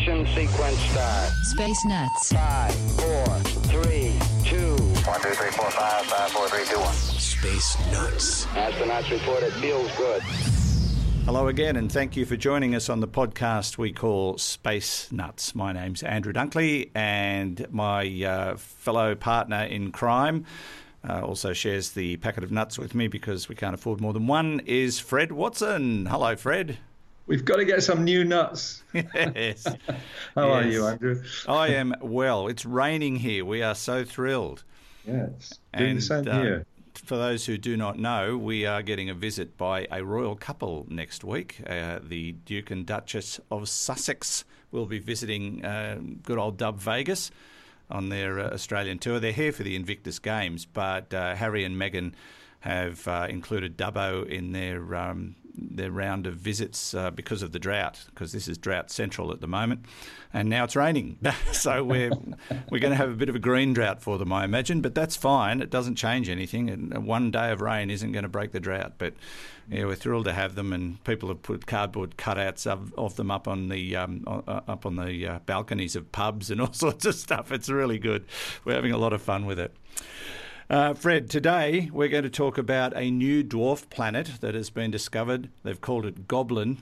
ignition 0.00 0.26
sequence 0.34 0.78
start. 0.78 1.28
Space 1.42 1.84
Nuts. 1.84 2.32
5, 2.32 2.74
4, 3.00 3.26
3, 3.82 4.18
2. 4.44 4.76
1, 4.76 5.20
2, 5.20 5.28
3, 5.28 5.50
4, 5.50 5.70
5, 5.70 6.06
5, 6.06 6.30
4, 6.30 6.48
3, 6.48 6.64
2, 6.64 6.78
1. 6.80 6.94
Space 6.94 7.76
Nuts. 7.92 8.46
Astronauts 8.46 9.10
report 9.10 9.42
it 9.42 9.52
feels 9.54 9.94
good. 9.96 10.22
Hello 11.24 11.48
again, 11.48 11.76
and 11.76 11.92
thank 11.92 12.16
you 12.16 12.24
for 12.24 12.36
joining 12.36 12.74
us 12.74 12.88
on 12.88 13.00
the 13.00 13.08
podcast 13.08 13.76
we 13.76 13.92
call 13.92 14.38
Space 14.38 15.12
Nuts. 15.12 15.54
My 15.54 15.72
name's 15.72 16.02
Andrew 16.02 16.32
Dunkley, 16.32 16.90
and 16.94 17.66
my 17.70 18.24
uh, 18.24 18.56
fellow 18.56 19.14
partner 19.14 19.64
in 19.64 19.92
crime 19.92 20.46
uh, 21.06 21.20
also 21.20 21.52
shares 21.52 21.90
the 21.90 22.16
packet 22.18 22.42
of 22.42 22.50
nuts 22.50 22.78
with 22.78 22.94
me 22.94 23.06
because 23.06 23.48
we 23.48 23.54
can't 23.54 23.74
afford 23.74 24.00
more 24.00 24.12
than 24.14 24.26
one 24.26 24.60
is 24.64 24.98
Fred 24.98 25.30
Watson. 25.30 26.06
Hello, 26.06 26.36
Fred. 26.36 26.78
We've 27.30 27.44
got 27.44 27.58
to 27.58 27.64
get 27.64 27.84
some 27.84 28.02
new 28.02 28.24
nuts. 28.24 28.82
yes. 28.92 29.64
How 30.34 30.50
are 30.50 30.64
you, 30.64 30.84
Andrew? 30.84 31.22
I 31.46 31.68
am 31.74 31.94
well. 32.00 32.48
It's 32.48 32.66
raining 32.66 33.14
here. 33.14 33.44
We 33.44 33.62
are 33.62 33.76
so 33.76 34.04
thrilled. 34.04 34.64
Yes, 35.06 35.56
doing 35.78 35.94
the 35.94 36.02
same 36.02 36.26
uh, 36.26 36.42
here. 36.42 36.66
For 36.94 37.16
those 37.16 37.46
who 37.46 37.56
do 37.56 37.76
not 37.76 38.00
know, 38.00 38.36
we 38.36 38.66
are 38.66 38.82
getting 38.82 39.08
a 39.10 39.14
visit 39.14 39.56
by 39.56 39.86
a 39.92 40.04
royal 40.04 40.34
couple 40.34 40.86
next 40.88 41.22
week. 41.22 41.60
Uh, 41.64 42.00
the 42.02 42.32
Duke 42.32 42.72
and 42.72 42.84
Duchess 42.84 43.38
of 43.48 43.68
Sussex 43.68 44.44
will 44.72 44.86
be 44.86 44.98
visiting 44.98 45.64
uh, 45.64 46.00
good 46.24 46.36
old 46.36 46.56
Dub 46.56 46.80
Vegas 46.80 47.30
on 47.88 48.08
their 48.08 48.40
uh, 48.40 48.50
Australian 48.50 48.98
tour. 48.98 49.20
They're 49.20 49.30
here 49.30 49.52
for 49.52 49.62
the 49.62 49.76
Invictus 49.76 50.18
Games, 50.18 50.66
but 50.66 51.14
uh, 51.14 51.36
Harry 51.36 51.62
and 51.62 51.76
Meghan 51.76 52.12
have 52.60 53.06
uh, 53.08 53.26
included 53.28 53.76
Dubbo 53.76 54.26
in 54.26 54.52
their 54.52 54.94
um, 54.94 55.36
their 55.54 55.90
round 55.90 56.26
of 56.26 56.34
visits 56.34 56.94
uh, 56.94 57.10
because 57.10 57.42
of 57.42 57.52
the 57.52 57.58
drought, 57.58 58.04
because 58.06 58.32
this 58.32 58.48
is 58.48 58.56
drought 58.58 58.90
central 58.90 59.32
at 59.32 59.40
the 59.40 59.46
moment, 59.46 59.84
and 60.32 60.48
now 60.48 60.64
it's 60.64 60.76
raining. 60.76 61.18
so 61.52 61.82
we're 61.84 62.10
we're 62.70 62.78
going 62.78 62.92
to 62.92 62.96
have 62.96 63.10
a 63.10 63.14
bit 63.16 63.28
of 63.28 63.34
a 63.34 63.40
green 63.40 63.72
drought 63.72 64.02
for 64.02 64.18
them, 64.18 64.32
I 64.32 64.44
imagine, 64.44 64.80
but 64.80 64.94
that's 64.94 65.16
fine. 65.16 65.60
It 65.60 65.70
doesn't 65.70 65.96
change 65.96 66.28
anything, 66.28 66.70
and 66.70 67.06
one 67.06 67.30
day 67.30 67.50
of 67.50 67.60
rain 67.60 67.90
isn't 67.90 68.12
going 68.12 68.22
to 68.22 68.28
break 68.28 68.52
the 68.52 68.60
drought. 68.60 68.94
But 68.98 69.14
yeah, 69.68 69.84
we're 69.84 69.96
thrilled 69.96 70.26
to 70.26 70.32
have 70.32 70.54
them, 70.54 70.72
and 70.72 71.02
people 71.04 71.28
have 71.28 71.42
put 71.42 71.66
cardboard 71.66 72.16
cutouts 72.16 72.66
of, 72.66 72.92
of 72.98 73.16
them 73.16 73.30
up 73.30 73.48
on 73.48 73.68
the 73.68 73.96
um, 73.96 74.24
up 74.46 74.86
on 74.86 74.96
the 74.96 75.26
uh, 75.26 75.38
balconies 75.46 75.96
of 75.96 76.10
pubs 76.12 76.50
and 76.50 76.60
all 76.60 76.72
sorts 76.72 77.04
of 77.04 77.14
stuff. 77.14 77.52
It's 77.52 77.68
really 77.68 77.98
good. 77.98 78.24
We're 78.64 78.74
having 78.74 78.92
a 78.92 78.98
lot 78.98 79.12
of 79.12 79.22
fun 79.22 79.46
with 79.46 79.58
it. 79.58 79.74
Uh, 80.70 80.94
Fred, 80.94 81.28
today 81.28 81.90
we're 81.92 82.06
going 82.06 82.22
to 82.22 82.30
talk 82.30 82.56
about 82.56 82.96
a 82.96 83.10
new 83.10 83.42
dwarf 83.42 83.90
planet 83.90 84.34
that 84.40 84.54
has 84.54 84.70
been 84.70 84.92
discovered. 84.92 85.48
They've 85.64 85.80
called 85.80 86.06
it 86.06 86.28
Goblin. 86.28 86.78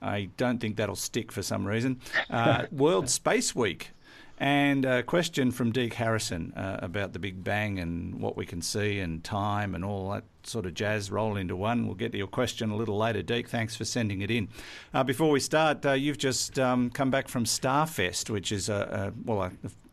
I 0.00 0.28
don't 0.36 0.60
think 0.60 0.76
that'll 0.76 0.94
stick 0.94 1.32
for 1.32 1.42
some 1.42 1.66
reason. 1.66 2.00
Uh, 2.30 2.66
World 2.72 3.10
Space 3.10 3.56
Week. 3.56 3.90
And 4.38 4.84
a 4.84 5.02
question 5.02 5.50
from 5.50 5.72
Deke 5.72 5.94
Harrison 5.94 6.52
uh, 6.54 6.78
about 6.80 7.12
the 7.12 7.18
Big 7.18 7.42
Bang 7.42 7.80
and 7.80 8.20
what 8.20 8.36
we 8.36 8.46
can 8.46 8.62
see 8.62 9.00
and 9.00 9.24
time 9.24 9.74
and 9.74 9.84
all 9.84 10.10
that 10.12 10.22
sort 10.44 10.64
of 10.64 10.74
jazz 10.74 11.10
roll 11.10 11.36
into 11.36 11.56
one. 11.56 11.86
We'll 11.86 11.96
get 11.96 12.12
to 12.12 12.18
your 12.18 12.28
question 12.28 12.70
a 12.70 12.76
little 12.76 12.98
later, 12.98 13.22
Deke. 13.22 13.48
Thanks 13.48 13.74
for 13.74 13.84
sending 13.84 14.20
it 14.20 14.30
in. 14.30 14.46
Uh, 14.94 15.02
before 15.02 15.30
we 15.30 15.40
start, 15.40 15.84
uh, 15.84 15.92
you've 15.92 16.18
just 16.18 16.56
um, 16.56 16.88
come 16.88 17.10
back 17.10 17.26
from 17.26 17.46
Starfest, 17.46 18.30
which 18.30 18.52
is 18.52 18.68
a, 18.68 19.12
a 19.16 19.22
well 19.24 19.42
a 19.42 19.50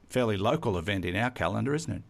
fairly 0.10 0.38
local 0.38 0.78
event 0.78 1.06
in 1.06 1.16
our 1.16 1.32
calendar, 1.32 1.74
isn't 1.74 1.92
it? 1.92 2.04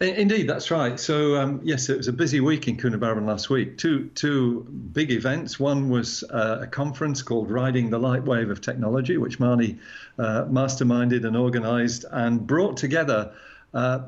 Indeed, 0.00 0.48
that's 0.48 0.70
right. 0.70 0.98
So 0.98 1.36
um, 1.36 1.60
yes, 1.62 1.88
it 1.88 1.96
was 1.96 2.08
a 2.08 2.12
busy 2.12 2.40
week 2.40 2.68
in 2.68 2.76
Coonabarabran 2.76 3.26
last 3.26 3.50
week. 3.50 3.78
Two 3.78 4.10
two 4.14 4.62
big 4.92 5.10
events. 5.10 5.58
One 5.58 5.88
was 5.88 6.22
uh, 6.24 6.60
a 6.62 6.66
conference 6.66 7.22
called 7.22 7.50
Riding 7.50 7.90
the 7.90 7.98
Light 7.98 8.24
Wave 8.24 8.50
of 8.50 8.60
Technology, 8.60 9.16
which 9.16 9.38
Marnie 9.38 9.78
uh, 10.18 10.44
masterminded 10.44 11.24
and 11.24 11.36
organised 11.36 12.04
and 12.10 12.46
brought 12.46 12.76
together 12.76 13.32
uh, 13.72 14.00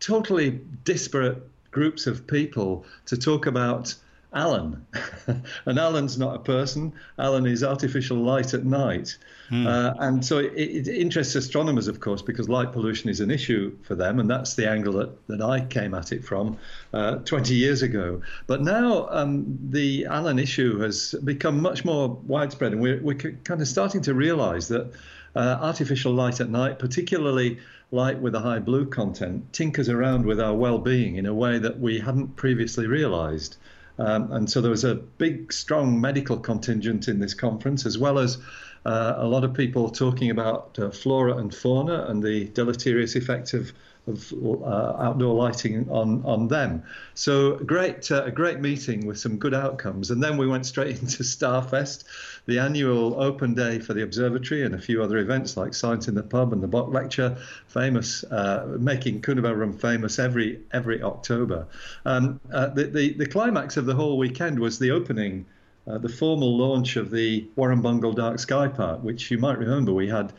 totally 0.00 0.60
disparate 0.84 1.42
groups 1.70 2.06
of 2.06 2.26
people 2.26 2.84
to 3.06 3.16
talk 3.16 3.46
about 3.46 3.94
Alan. 4.34 4.86
and 5.66 5.78
Alan's 5.78 6.18
not 6.18 6.36
a 6.36 6.38
person. 6.38 6.92
Alan 7.18 7.46
is 7.46 7.62
artificial 7.62 8.16
light 8.16 8.54
at 8.54 8.64
night. 8.64 9.16
Uh, 9.50 9.94
and 9.98 10.24
so 10.24 10.38
it, 10.38 10.52
it 10.54 10.88
interests 10.88 11.34
astronomers, 11.34 11.86
of 11.86 12.00
course, 12.00 12.22
because 12.22 12.48
light 12.48 12.72
pollution 12.72 13.10
is 13.10 13.20
an 13.20 13.30
issue 13.30 13.76
for 13.82 13.94
them. 13.94 14.18
And 14.18 14.28
that's 14.28 14.54
the 14.54 14.68
angle 14.68 14.94
that, 14.94 15.26
that 15.28 15.40
I 15.40 15.60
came 15.60 15.94
at 15.94 16.12
it 16.12 16.24
from 16.24 16.58
uh, 16.92 17.16
20 17.16 17.54
years 17.54 17.82
ago. 17.82 18.22
But 18.46 18.62
now 18.62 19.08
um, 19.10 19.58
the 19.70 20.06
Alan 20.06 20.38
issue 20.38 20.80
has 20.80 21.14
become 21.24 21.60
much 21.60 21.84
more 21.84 22.08
widespread. 22.08 22.72
And 22.72 22.80
we're, 22.80 23.00
we're 23.02 23.18
kind 23.18 23.60
of 23.60 23.68
starting 23.68 24.02
to 24.02 24.14
realize 24.14 24.68
that 24.68 24.92
uh, 25.36 25.58
artificial 25.60 26.12
light 26.12 26.40
at 26.40 26.48
night, 26.48 26.78
particularly 26.78 27.58
light 27.90 28.18
with 28.18 28.34
a 28.34 28.40
high 28.40 28.58
blue 28.58 28.86
content, 28.86 29.52
tinkers 29.52 29.88
around 29.88 30.26
with 30.26 30.40
our 30.40 30.54
well 30.54 30.78
being 30.78 31.16
in 31.16 31.26
a 31.26 31.34
way 31.34 31.58
that 31.58 31.78
we 31.78 32.00
hadn't 32.00 32.36
previously 32.36 32.86
realized. 32.86 33.56
Um, 33.98 34.32
and 34.32 34.50
so 34.50 34.60
there 34.60 34.70
was 34.70 34.84
a 34.84 34.94
big, 34.94 35.52
strong 35.52 36.00
medical 36.00 36.36
contingent 36.36 37.08
in 37.08 37.20
this 37.20 37.34
conference, 37.34 37.86
as 37.86 37.96
well 37.96 38.18
as 38.18 38.38
uh, 38.84 39.14
a 39.16 39.26
lot 39.26 39.44
of 39.44 39.54
people 39.54 39.90
talking 39.90 40.30
about 40.30 40.78
uh, 40.78 40.90
flora 40.90 41.36
and 41.38 41.54
fauna 41.54 42.04
and 42.08 42.22
the 42.22 42.46
deleterious 42.48 43.16
effect 43.16 43.54
of, 43.54 43.72
of 44.06 44.32
uh, 44.32 44.96
outdoor 44.98 45.34
lighting 45.34 45.88
on, 45.90 46.22
on 46.26 46.48
them. 46.48 46.82
So 47.14 47.56
great, 47.56 48.10
uh, 48.10 48.24
a 48.24 48.30
great 48.30 48.60
meeting 48.60 49.06
with 49.06 49.18
some 49.18 49.38
good 49.38 49.54
outcomes. 49.54 50.10
And 50.10 50.22
then 50.22 50.36
we 50.36 50.46
went 50.46 50.66
straight 50.66 51.00
into 51.00 51.22
Starfest, 51.22 52.04
the 52.44 52.58
annual 52.58 53.22
open 53.22 53.54
day 53.54 53.78
for 53.78 53.94
the 53.94 54.02
observatory 54.02 54.64
and 54.64 54.74
a 54.74 54.78
few 54.78 55.02
other 55.02 55.16
events 55.16 55.56
like 55.56 55.72
Science 55.72 56.06
in 56.06 56.14
the 56.14 56.22
Pub 56.22 56.52
and 56.52 56.62
the 56.62 56.68
Bok 56.68 56.92
Lecture, 56.92 57.38
famous, 57.68 58.22
uh, 58.24 58.76
making 58.78 59.22
Coonabarabran 59.22 59.80
famous 59.80 60.18
every 60.18 60.60
every 60.72 61.02
October. 61.02 61.66
Um, 62.04 62.38
uh, 62.52 62.66
the, 62.66 62.84
the, 62.84 63.14
the 63.14 63.26
climax 63.26 63.78
of 63.78 63.86
the 63.86 63.94
whole 63.94 64.18
weekend 64.18 64.58
was 64.58 64.78
the 64.78 64.90
opening 64.90 65.46
uh, 65.86 65.98
the 65.98 66.08
formal 66.08 66.56
launch 66.56 66.96
of 66.96 67.10
the 67.10 67.46
Warrumbungle 67.56 68.14
Dark 68.14 68.38
Sky 68.38 68.68
Park, 68.68 69.02
which 69.02 69.30
you 69.30 69.38
might 69.38 69.58
remember 69.58 69.92
we 69.92 70.08
had 70.08 70.32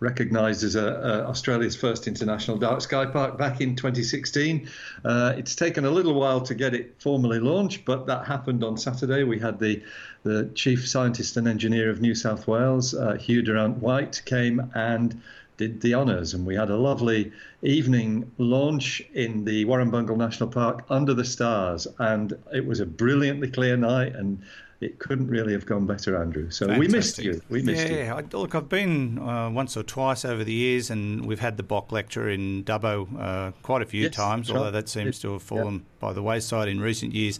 recognised 0.00 0.64
as 0.64 0.74
a, 0.74 0.86
a 0.86 1.28
Australia's 1.28 1.76
first 1.76 2.08
international 2.08 2.56
dark 2.56 2.80
sky 2.80 3.04
park 3.04 3.38
back 3.38 3.60
in 3.60 3.76
2016. 3.76 4.68
Uh, 5.04 5.34
it's 5.36 5.54
taken 5.54 5.84
a 5.84 5.90
little 5.90 6.14
while 6.14 6.40
to 6.40 6.54
get 6.54 6.74
it 6.74 6.94
formally 6.98 7.38
launched, 7.38 7.84
but 7.84 8.06
that 8.06 8.26
happened 8.26 8.64
on 8.64 8.76
Saturday. 8.76 9.22
We 9.24 9.38
had 9.38 9.58
the 9.58 9.82
the 10.22 10.50
chief 10.54 10.88
scientist 10.88 11.36
and 11.36 11.46
engineer 11.48 11.88
of 11.90 12.00
New 12.00 12.14
South 12.14 12.46
Wales, 12.46 12.94
uh, 12.94 13.14
Hugh 13.14 13.42
Durrant-Whyte, 13.42 14.22
came 14.26 14.70
and 14.74 15.20
did 15.56 15.80
the 15.80 15.94
honours, 15.94 16.34
and 16.34 16.46
we 16.46 16.54
had 16.54 16.70
a 16.70 16.76
lovely 16.76 17.32
evening 17.62 18.30
launch 18.38 19.02
in 19.14 19.44
the 19.44 19.64
Warrumbungle 19.66 20.16
National 20.16 20.48
Park 20.48 20.84
under 20.88 21.14
the 21.14 21.24
stars, 21.24 21.86
and 21.98 22.32
it 22.52 22.66
was 22.66 22.80
a 22.80 22.86
brilliantly 22.86 23.50
clear 23.50 23.76
night, 23.76 24.14
and 24.14 24.42
it 24.80 24.98
couldn't 24.98 25.28
really 25.28 25.52
have 25.52 25.66
gone 25.66 25.86
better, 25.86 26.16
Andrew. 26.16 26.50
So 26.50 26.66
we 26.78 26.88
missed 26.88 27.18
you. 27.18 27.42
We 27.50 27.60
missed 27.60 27.88
you. 27.88 27.96
yeah, 27.96 28.20
look, 28.32 28.54
I've 28.54 28.70
been 28.70 29.18
uh, 29.18 29.50
once 29.50 29.76
or 29.76 29.82
twice 29.82 30.24
over 30.24 30.42
the 30.42 30.54
years, 30.54 30.88
and 30.88 31.26
we've 31.26 31.40
had 31.40 31.58
the 31.58 31.62
Bok 31.62 31.92
lecture 31.92 32.30
in 32.30 32.64
Dubbo 32.64 33.06
uh, 33.20 33.52
quite 33.62 33.82
a 33.82 33.84
few 33.84 34.04
Yes, 34.04 34.14
times, 34.14 34.46
sure. 34.46 34.56
although 34.56 34.70
that 34.70 34.88
seems 34.88 35.18
to 35.20 35.34
have 35.34 35.42
yeah. 35.42 35.48
fallen 35.48 35.84
by 35.98 36.14
the 36.14 36.22
wayside 36.22 36.68
in 36.68 36.80
recent 36.80 37.14
years. 37.14 37.38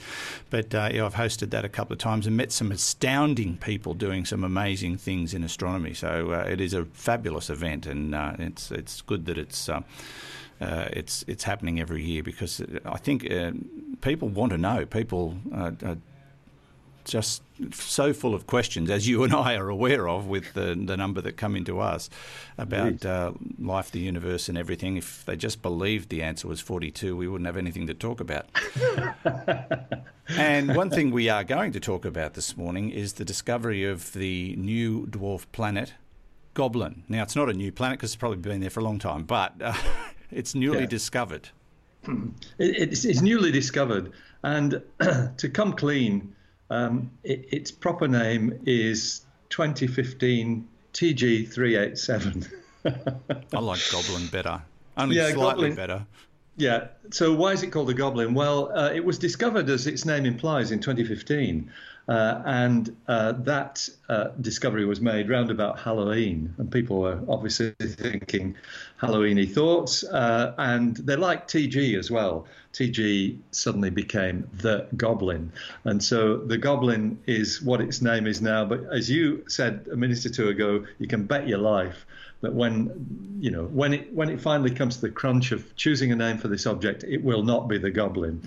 But 0.50 0.74
uh, 0.74 0.90
yeah, 0.92 1.06
I've 1.06 1.14
hosted 1.14 1.48
that 1.50 1.64
a 1.64 1.70
couple 1.70 1.94
of 1.94 1.98
times 1.98 2.26
and 2.26 2.36
met 2.36 2.52
some 2.52 2.70
astounding 2.70 3.56
people 3.56 3.94
doing 3.94 4.26
some 4.26 4.44
amazing 4.44 4.98
things 4.98 5.32
in 5.32 5.42
astronomy. 5.42 5.94
So 5.94 6.32
uh, 6.32 6.46
it 6.46 6.60
is 6.60 6.74
a 6.74 6.84
fabulous 6.84 7.48
event, 7.48 7.86
and 7.86 8.14
uh, 8.14 8.34
it's 8.38 8.70
it's 8.70 9.00
good 9.00 9.24
that 9.26 9.38
it's. 9.38 9.68
Uh, 9.68 9.80
uh, 10.60 10.90
it's 10.92 11.24
it's 11.26 11.44
happening 11.44 11.80
every 11.80 12.04
year 12.04 12.22
because 12.22 12.60
I 12.84 12.98
think 12.98 13.30
uh, 13.30 13.52
people 14.02 14.28
want 14.28 14.52
to 14.52 14.58
know. 14.58 14.84
People 14.84 15.38
uh, 15.54 15.70
just 17.04 17.42
so 17.72 18.12
full 18.12 18.34
of 18.34 18.46
questions, 18.46 18.88
as 18.90 19.06
you 19.08 19.22
and 19.24 19.32
I 19.34 19.54
are 19.56 19.68
aware 19.68 20.08
of, 20.08 20.26
with 20.26 20.54
the, 20.54 20.74
the 20.82 20.96
number 20.96 21.20
that 21.20 21.36
come 21.36 21.54
into 21.56 21.78
us 21.80 22.08
about 22.56 23.04
uh, 23.04 23.32
life, 23.58 23.90
the 23.90 24.00
universe, 24.00 24.48
and 24.48 24.56
everything. 24.56 24.96
If 24.96 25.24
they 25.26 25.36
just 25.36 25.60
believed 25.62 26.08
the 26.08 26.22
answer 26.22 26.48
was 26.48 26.60
42, 26.60 27.16
we 27.16 27.28
wouldn't 27.28 27.46
have 27.46 27.56
anything 27.56 27.86
to 27.88 27.94
talk 27.94 28.20
about. 28.20 28.46
and 30.28 30.74
one 30.76 30.90
thing 30.90 31.10
we 31.10 31.28
are 31.28 31.44
going 31.44 31.72
to 31.72 31.80
talk 31.80 32.04
about 32.04 32.34
this 32.34 32.56
morning 32.56 32.90
is 32.90 33.14
the 33.14 33.24
discovery 33.24 33.84
of 33.84 34.12
the 34.12 34.54
new 34.56 35.06
dwarf 35.06 35.46
planet 35.52 35.94
Goblin. 36.54 37.04
Now, 37.08 37.22
it's 37.22 37.36
not 37.36 37.48
a 37.48 37.52
new 37.52 37.70
planet 37.72 37.98
because 37.98 38.10
it's 38.10 38.16
probably 38.16 38.38
been 38.38 38.60
there 38.60 38.70
for 38.70 38.80
a 38.80 38.84
long 38.84 38.98
time, 38.98 39.22
but 39.24 39.54
uh, 39.60 39.72
it's 40.30 40.54
newly 40.54 40.80
Yeah. 40.80 40.86
discovered. 40.86 41.48
It's, 42.58 43.04
it's 43.04 43.20
newly 43.20 43.52
discovered, 43.52 44.12
and 44.42 44.82
to 45.36 45.48
come 45.52 45.74
clean, 45.74 46.34
um, 46.70 47.10
it, 47.24 47.46
its 47.52 47.70
proper 47.70 48.08
name 48.08 48.60
is 48.64 49.22
2015 49.50 50.66
TG387. 50.94 52.50
I 53.54 53.58
like 53.58 53.80
Goblin 53.92 54.26
better. 54.28 54.62
Only 54.96 55.16
Yeah, 55.16 55.30
slightly 55.32 55.70
Goblin. 55.70 55.74
better. 55.74 56.06
Yeah. 56.56 56.88
So 57.10 57.34
why 57.34 57.52
is 57.52 57.62
it 57.62 57.68
called 57.68 57.90
a 57.90 57.94
goblin? 57.94 58.34
Well, 58.34 58.70
uh, 58.76 58.90
it 58.94 59.04
was 59.04 59.18
discovered, 59.18 59.68
as 59.68 59.86
its 59.86 60.04
name 60.04 60.26
implies, 60.26 60.70
in 60.72 60.80
2015, 60.80 61.70
uh, 62.10 62.42
and 62.44 62.96
uh, 63.06 63.30
that 63.30 63.88
uh, 64.08 64.30
discovery 64.40 64.84
was 64.84 65.00
made 65.00 65.30
round 65.30 65.48
about 65.48 65.78
Halloween, 65.78 66.52
and 66.58 66.70
people 66.70 66.98
were 66.98 67.20
obviously 67.28 67.72
thinking 67.80 68.56
Halloweeny 69.00 69.48
thoughts, 69.48 70.02
uh, 70.02 70.52
and 70.58 70.96
they 70.96 71.14
liked 71.14 71.52
TG 71.52 71.96
as 71.96 72.10
well. 72.10 72.46
TG 72.72 73.38
suddenly 73.52 73.90
became 73.90 74.48
the 74.54 74.88
goblin, 74.96 75.52
and 75.84 76.02
so 76.02 76.38
the 76.38 76.58
goblin 76.58 77.16
is 77.28 77.62
what 77.62 77.80
its 77.80 78.02
name 78.02 78.26
is 78.26 78.42
now. 78.42 78.64
But 78.64 78.92
as 78.92 79.08
you 79.08 79.44
said 79.46 79.86
a 79.92 79.96
minute 79.96 80.26
or 80.26 80.30
two 80.30 80.48
ago, 80.48 80.84
you 80.98 81.06
can 81.06 81.26
bet 81.26 81.46
your 81.46 81.58
life 81.58 82.06
that 82.40 82.52
when 82.52 83.38
you 83.38 83.52
know 83.52 83.66
when 83.66 83.94
it 83.94 84.12
when 84.12 84.30
it 84.30 84.40
finally 84.40 84.72
comes 84.72 84.96
to 84.96 85.02
the 85.02 85.10
crunch 85.10 85.52
of 85.52 85.76
choosing 85.76 86.10
a 86.10 86.16
name 86.16 86.38
for 86.38 86.48
this 86.48 86.66
object, 86.66 87.04
it 87.04 87.22
will 87.22 87.44
not 87.44 87.68
be 87.68 87.78
the 87.78 87.92
Goblin. 87.92 88.42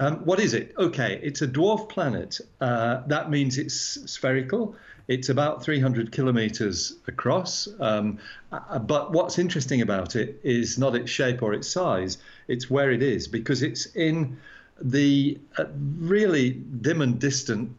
Um, 0.00 0.18
what 0.24 0.38
is 0.38 0.54
it? 0.54 0.74
Okay, 0.78 1.18
it's 1.22 1.42
a 1.42 1.48
dwarf 1.48 1.88
planet. 1.88 2.40
Uh, 2.60 3.02
that 3.06 3.30
means 3.30 3.58
it's 3.58 3.74
spherical. 4.10 4.76
It's 5.08 5.28
about 5.30 5.64
300 5.64 6.12
kilometers 6.12 6.94
across. 7.06 7.66
Um, 7.80 8.18
uh, 8.52 8.78
but 8.78 9.12
what's 9.12 9.38
interesting 9.38 9.80
about 9.80 10.14
it 10.14 10.38
is 10.44 10.78
not 10.78 10.94
its 10.94 11.10
shape 11.10 11.42
or 11.42 11.54
its 11.54 11.66
size, 11.66 12.18
it's 12.46 12.70
where 12.70 12.92
it 12.92 13.02
is, 13.02 13.26
because 13.26 13.62
it's 13.62 13.86
in 13.96 14.36
the 14.80 15.38
uh, 15.56 15.64
really 15.98 16.50
dim 16.50 17.00
and 17.02 17.18
distant 17.18 17.74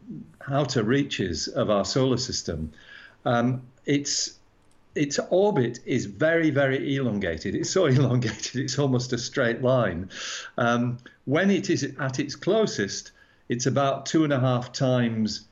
outer 0.48 0.82
reaches 0.82 1.48
of 1.48 1.70
our 1.70 1.84
solar 1.84 2.18
system. 2.18 2.72
Um, 3.24 3.62
it's 3.86 4.34
its 4.94 5.20
orbit 5.30 5.78
is 5.86 6.06
very, 6.06 6.50
very 6.50 6.96
elongated. 6.96 7.54
It's 7.54 7.70
so 7.70 7.86
elongated, 7.98 8.56
it's 8.56 8.78
almost 8.78 9.12
a 9.12 9.18
straight 9.18 9.62
line. 9.62 10.10
Um, 10.58 10.98
when 11.30 11.48
it 11.48 11.70
is 11.70 11.84
at 12.00 12.18
its 12.18 12.34
closest, 12.34 13.12
it's 13.48 13.66
about 13.66 14.04
two 14.04 14.24
and 14.24 14.32
a 14.32 14.40
half 14.40 14.72
times 14.72 15.42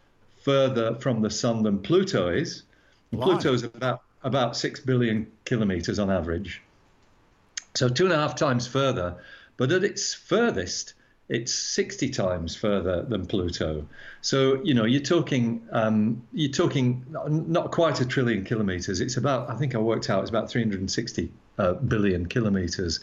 further 0.41 0.97
from 0.97 1.23
the 1.23 1.31
sun 1.31 1.63
than 1.63 1.79
Pluto 1.79 2.29
is. 2.31 2.65
Blimey. 3.13 3.25
Pluto's 3.25 3.63
about 3.63 4.03
about 4.25 4.57
six 4.57 4.81
billion 4.81 5.31
kilometers 5.45 6.01
on 6.01 6.11
average. 6.11 6.61
So 7.77 7.89
two 7.89 8.07
and 8.07 8.13
a 8.13 8.17
half 8.17 8.35
times 8.35 8.67
further, 8.67 9.19
but 9.57 9.71
at 9.71 9.85
its 9.85 10.13
furthest, 10.13 10.95
it's 11.29 11.55
60 11.55 12.09
times 12.11 12.57
further 12.57 13.03
than 13.03 13.27
Pluto. 13.27 13.87
So 14.21 14.61
you 14.65 14.75
know 14.75 14.85
you're 14.85 15.09
talking 15.17 15.63
um, 15.71 16.21
you're 16.33 16.51
talking 16.51 17.05
not 17.29 17.71
quite 17.71 18.01
a 18.01 18.05
trillion 18.05 18.45
kilometers. 18.45 19.01
It's 19.01 19.17
about 19.17 19.49
I 19.49 19.55
think 19.55 19.77
I 19.77 19.79
worked 19.79 20.11
out 20.11 20.23
it's 20.23 20.31
about 20.31 20.51
360 20.51 21.31
uh, 21.59 21.75
billion 21.75 22.27
kilometers 22.27 22.99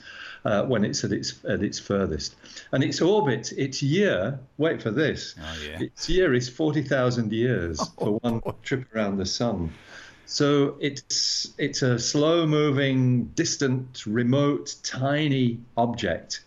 uh, 0.46 0.64
when 0.64 0.86
it's 0.86 1.04
at 1.04 1.12
its 1.12 1.44
at 1.50 1.64
its 1.64 1.80
furthest. 1.80 2.36
And 2.72 2.84
its 2.84 3.02
orbit, 3.02 3.52
its 3.58 3.82
year. 3.82 4.40
Wait 4.58 4.82
for 4.82 4.92
this. 4.92 5.36
Oh, 5.40 5.58
yeah. 5.68 5.82
Its 5.82 6.08
year 6.10 6.34
is 6.34 6.48
40,000 6.48 7.34
years 7.34 7.82
for 8.00 8.20
one 8.20 8.42
trip 8.64 8.86
around 8.96 9.18
the 9.18 9.26
sun. 9.26 9.74
So 10.28 10.78
it's 10.80 11.54
it's 11.58 11.82
a 11.82 12.00
slow-moving, 12.00 13.26
distant, 13.36 14.06
remote, 14.06 14.76
tiny 14.84 15.60
object, 15.78 16.44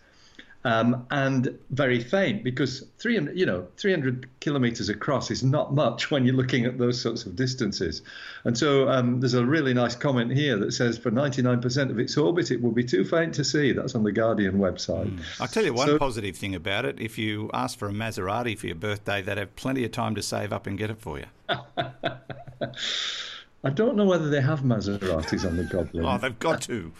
um, 0.65 1.07
and 1.09 1.57
very 1.69 2.01
faint 2.01 2.43
because 2.43 2.83
300, 2.99 3.37
you 3.37 3.45
know, 3.45 3.65
300 3.77 4.27
kilometers 4.41 4.89
across 4.89 5.31
is 5.31 5.41
not 5.41 5.73
much 5.73 6.11
when 6.11 6.25
you're 6.25 6.35
looking 6.35 6.65
at 6.65 6.77
those 6.77 6.99
sorts 6.99 7.25
of 7.25 7.35
distances. 7.37 8.01
And 8.43 8.57
so 8.57 8.89
um, 8.89 9.21
there's 9.21 9.35
a 9.35 9.45
really 9.45 9.73
nice 9.73 9.95
comment 9.95 10.33
here 10.33 10.57
that 10.57 10.73
says 10.73 10.97
for 10.97 11.11
99% 11.11 11.89
of 11.89 11.97
its 11.99 12.17
orbit, 12.17 12.51
it 12.51 12.61
will 12.61 12.71
be 12.73 12.83
too 12.83 13.05
faint 13.05 13.35
to 13.35 13.43
see. 13.45 13.71
That's 13.71 13.95
on 13.95 14.03
the 14.03 14.11
Guardian 14.11 14.55
website. 14.55 15.17
I'll 15.39 15.47
tell 15.47 15.63
you 15.63 15.73
one 15.73 15.87
So- 15.87 15.97
positive 15.97 16.35
thing 16.35 16.55
about 16.55 16.83
it. 16.85 16.99
If 16.99 17.17
you 17.17 17.49
ask 17.53 17.77
for 17.79 17.87
a 17.87 17.93
Maserati 17.93 18.57
for 18.57 18.67
your 18.67 18.75
birthday, 18.75 19.21
they'd 19.21 19.37
have 19.37 19.55
plenty 19.55 19.85
of 19.85 19.91
time 19.93 20.13
to 20.15 20.21
save 20.21 20.51
up 20.51 20.67
and 20.67 20.77
get 20.77 20.89
it 20.89 20.99
for 20.99 21.19
you. 21.19 21.25
I 23.63 23.69
don't 23.73 23.95
know 23.95 24.05
whether 24.05 24.29
they 24.29 24.41
have 24.41 24.61
Maseratis 24.61 25.45
on 25.45 25.57
the 25.57 25.63
Goblin. 25.63 26.05
Oh, 26.05 26.17
they've 26.17 26.37
got 26.39 26.61
to. 26.63 26.91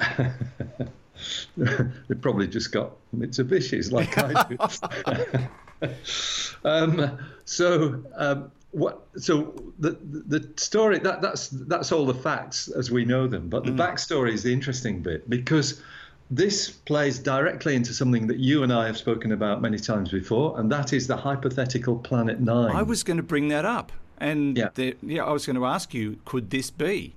They've 1.56 2.20
probably 2.20 2.46
just 2.48 2.72
got 2.72 2.92
Mitsubishis 3.16 3.92
like 3.92 4.16
I 4.18 4.44
do. 5.80 5.88
um, 6.64 7.18
so, 7.44 8.02
um, 8.14 8.50
what? 8.70 9.06
So 9.16 9.54
the 9.78 9.98
the 10.02 10.48
story 10.56 10.98
that 11.00 11.20
that's 11.20 11.48
that's 11.48 11.92
all 11.92 12.06
the 12.06 12.14
facts 12.14 12.68
as 12.68 12.90
we 12.90 13.04
know 13.04 13.26
them. 13.26 13.48
But 13.48 13.64
the 13.64 13.72
backstory 13.72 14.32
is 14.32 14.42
the 14.42 14.52
interesting 14.52 15.02
bit 15.02 15.28
because 15.28 15.82
this 16.30 16.70
plays 16.70 17.18
directly 17.18 17.74
into 17.74 17.92
something 17.92 18.26
that 18.28 18.38
you 18.38 18.62
and 18.62 18.72
I 18.72 18.86
have 18.86 18.96
spoken 18.96 19.32
about 19.32 19.60
many 19.60 19.78
times 19.78 20.10
before, 20.10 20.58
and 20.58 20.72
that 20.72 20.94
is 20.94 21.06
the 21.06 21.16
hypothetical 21.16 21.98
Planet 21.98 22.40
Nine. 22.40 22.74
I 22.74 22.82
was 22.82 23.02
going 23.02 23.18
to 23.18 23.22
bring 23.22 23.48
that 23.48 23.66
up. 23.66 23.92
And 24.16 24.56
Yeah. 24.56 24.68
the, 24.74 24.96
yeah, 25.02 25.24
I 25.24 25.32
was 25.32 25.44
going 25.46 25.56
to 25.56 25.66
ask 25.66 25.92
you, 25.92 26.18
could 26.24 26.50
this 26.50 26.70
be? 26.70 27.14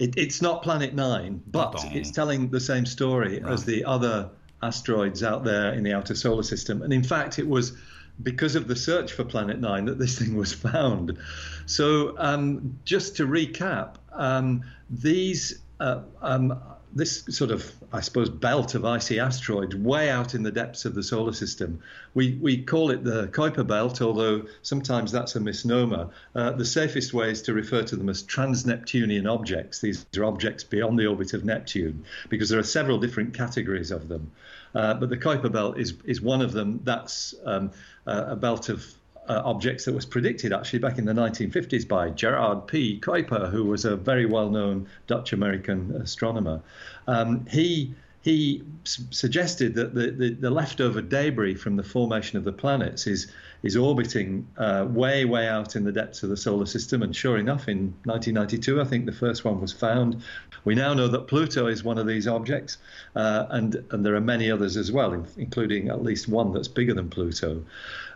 It, 0.00 0.14
it's 0.16 0.40
not 0.40 0.62
Planet 0.62 0.94
Nine, 0.94 1.42
but 1.46 1.72
Dong. 1.72 1.92
it's 1.92 2.10
telling 2.10 2.48
the 2.48 2.58
same 2.58 2.86
story 2.86 3.42
as 3.46 3.64
the 3.64 3.84
other 3.84 4.30
asteroids 4.62 5.22
out 5.22 5.44
there 5.44 5.74
in 5.74 5.82
the 5.82 5.92
outer 5.92 6.14
solar 6.14 6.42
system. 6.42 6.82
And 6.82 6.92
in 6.92 7.02
fact, 7.02 7.38
it 7.38 7.46
was 7.46 7.76
because 8.22 8.56
of 8.56 8.66
the 8.66 8.76
search 8.76 9.12
for 9.12 9.24
Planet 9.24 9.60
Nine 9.60 9.84
that 9.84 9.98
this 9.98 10.18
thing 10.20 10.36
was 10.36 10.54
found. 10.54 11.18
So, 11.66 12.14
um, 12.18 12.78
just 12.84 13.16
to 13.16 13.26
recap, 13.26 13.96
um, 14.12 14.64
these 14.88 15.60
uh, 15.80 16.00
um, 16.22 16.58
this 16.92 17.24
sort 17.30 17.50
of, 17.50 17.72
I 17.92 18.00
suppose, 18.00 18.28
belt 18.28 18.74
of 18.74 18.84
icy 18.84 19.20
asteroids 19.20 19.76
way 19.76 20.10
out 20.10 20.34
in 20.34 20.42
the 20.42 20.50
depths 20.50 20.84
of 20.84 20.94
the 20.94 21.02
solar 21.02 21.32
system. 21.32 21.80
We, 22.14 22.38
we 22.40 22.62
call 22.62 22.90
it 22.90 23.04
the 23.04 23.28
Kuiper 23.28 23.66
Belt, 23.66 24.02
although 24.02 24.46
sometimes 24.62 25.12
that's 25.12 25.36
a 25.36 25.40
misnomer. 25.40 26.10
Uh, 26.34 26.50
the 26.52 26.64
safest 26.64 27.14
way 27.14 27.30
is 27.30 27.42
to 27.42 27.54
refer 27.54 27.82
to 27.84 27.96
them 27.96 28.08
as 28.08 28.22
trans-Neptunian 28.22 29.26
objects. 29.26 29.80
These 29.80 30.04
are 30.16 30.24
objects 30.24 30.64
beyond 30.64 30.98
the 30.98 31.06
orbit 31.06 31.32
of 31.32 31.44
Neptune, 31.44 32.04
because 32.28 32.48
there 32.48 32.58
are 32.58 32.64
several 32.64 32.98
different 32.98 33.34
categories 33.34 33.90
of 33.90 34.08
them. 34.08 34.32
Uh, 34.74 34.94
but 34.94 35.10
the 35.10 35.16
Kuiper 35.16 35.50
Belt 35.50 35.78
is, 35.78 35.94
is 36.04 36.20
one 36.20 36.42
of 36.42 36.52
them. 36.52 36.80
That's 36.84 37.34
um, 37.44 37.70
a 38.06 38.36
belt 38.36 38.68
of 38.68 38.84
uh, 39.30 39.42
objects 39.44 39.84
that 39.84 39.94
was 39.94 40.04
predicted 40.04 40.52
actually 40.52 40.80
back 40.80 40.98
in 40.98 41.04
the 41.04 41.12
1950s 41.12 41.86
by 41.86 42.10
Gerard 42.10 42.66
P. 42.66 42.98
Kuiper, 42.98 43.48
who 43.48 43.64
was 43.64 43.84
a 43.84 43.94
very 43.94 44.26
well-known 44.26 44.88
Dutch-American 45.06 45.92
astronomer. 46.02 46.60
Um, 47.06 47.46
he 47.46 47.94
he 48.22 48.62
suggested 48.84 49.74
that 49.76 49.94
the, 49.94 50.10
the, 50.10 50.34
the 50.34 50.50
leftover 50.50 51.00
debris 51.00 51.54
from 51.54 51.76
the 51.76 51.82
formation 51.82 52.36
of 52.36 52.44
the 52.44 52.52
planets 52.52 53.06
is 53.06 53.32
is 53.62 53.76
orbiting 53.76 54.46
uh, 54.58 54.86
way 54.88 55.24
way 55.24 55.46
out 55.46 55.76
in 55.76 55.84
the 55.84 55.92
depths 55.92 56.22
of 56.22 56.28
the 56.28 56.36
solar 56.36 56.66
system. 56.66 57.02
And 57.02 57.14
sure 57.14 57.38
enough, 57.38 57.68
in 57.68 57.94
1992, 58.04 58.80
I 58.80 58.84
think 58.84 59.06
the 59.06 59.12
first 59.12 59.44
one 59.44 59.60
was 59.60 59.72
found. 59.72 60.22
We 60.64 60.74
now 60.74 60.94
know 60.94 61.08
that 61.08 61.26
Pluto 61.26 61.66
is 61.66 61.82
one 61.82 61.98
of 61.98 62.06
these 62.06 62.26
objects, 62.26 62.78
uh, 63.16 63.46
and 63.50 63.84
and 63.90 64.04
there 64.04 64.14
are 64.14 64.20
many 64.20 64.50
others 64.50 64.76
as 64.76 64.92
well, 64.92 65.12
in, 65.12 65.26
including 65.36 65.88
at 65.88 66.02
least 66.02 66.28
one 66.28 66.52
that's 66.52 66.68
bigger 66.68 66.94
than 66.94 67.08
Pluto. 67.08 67.64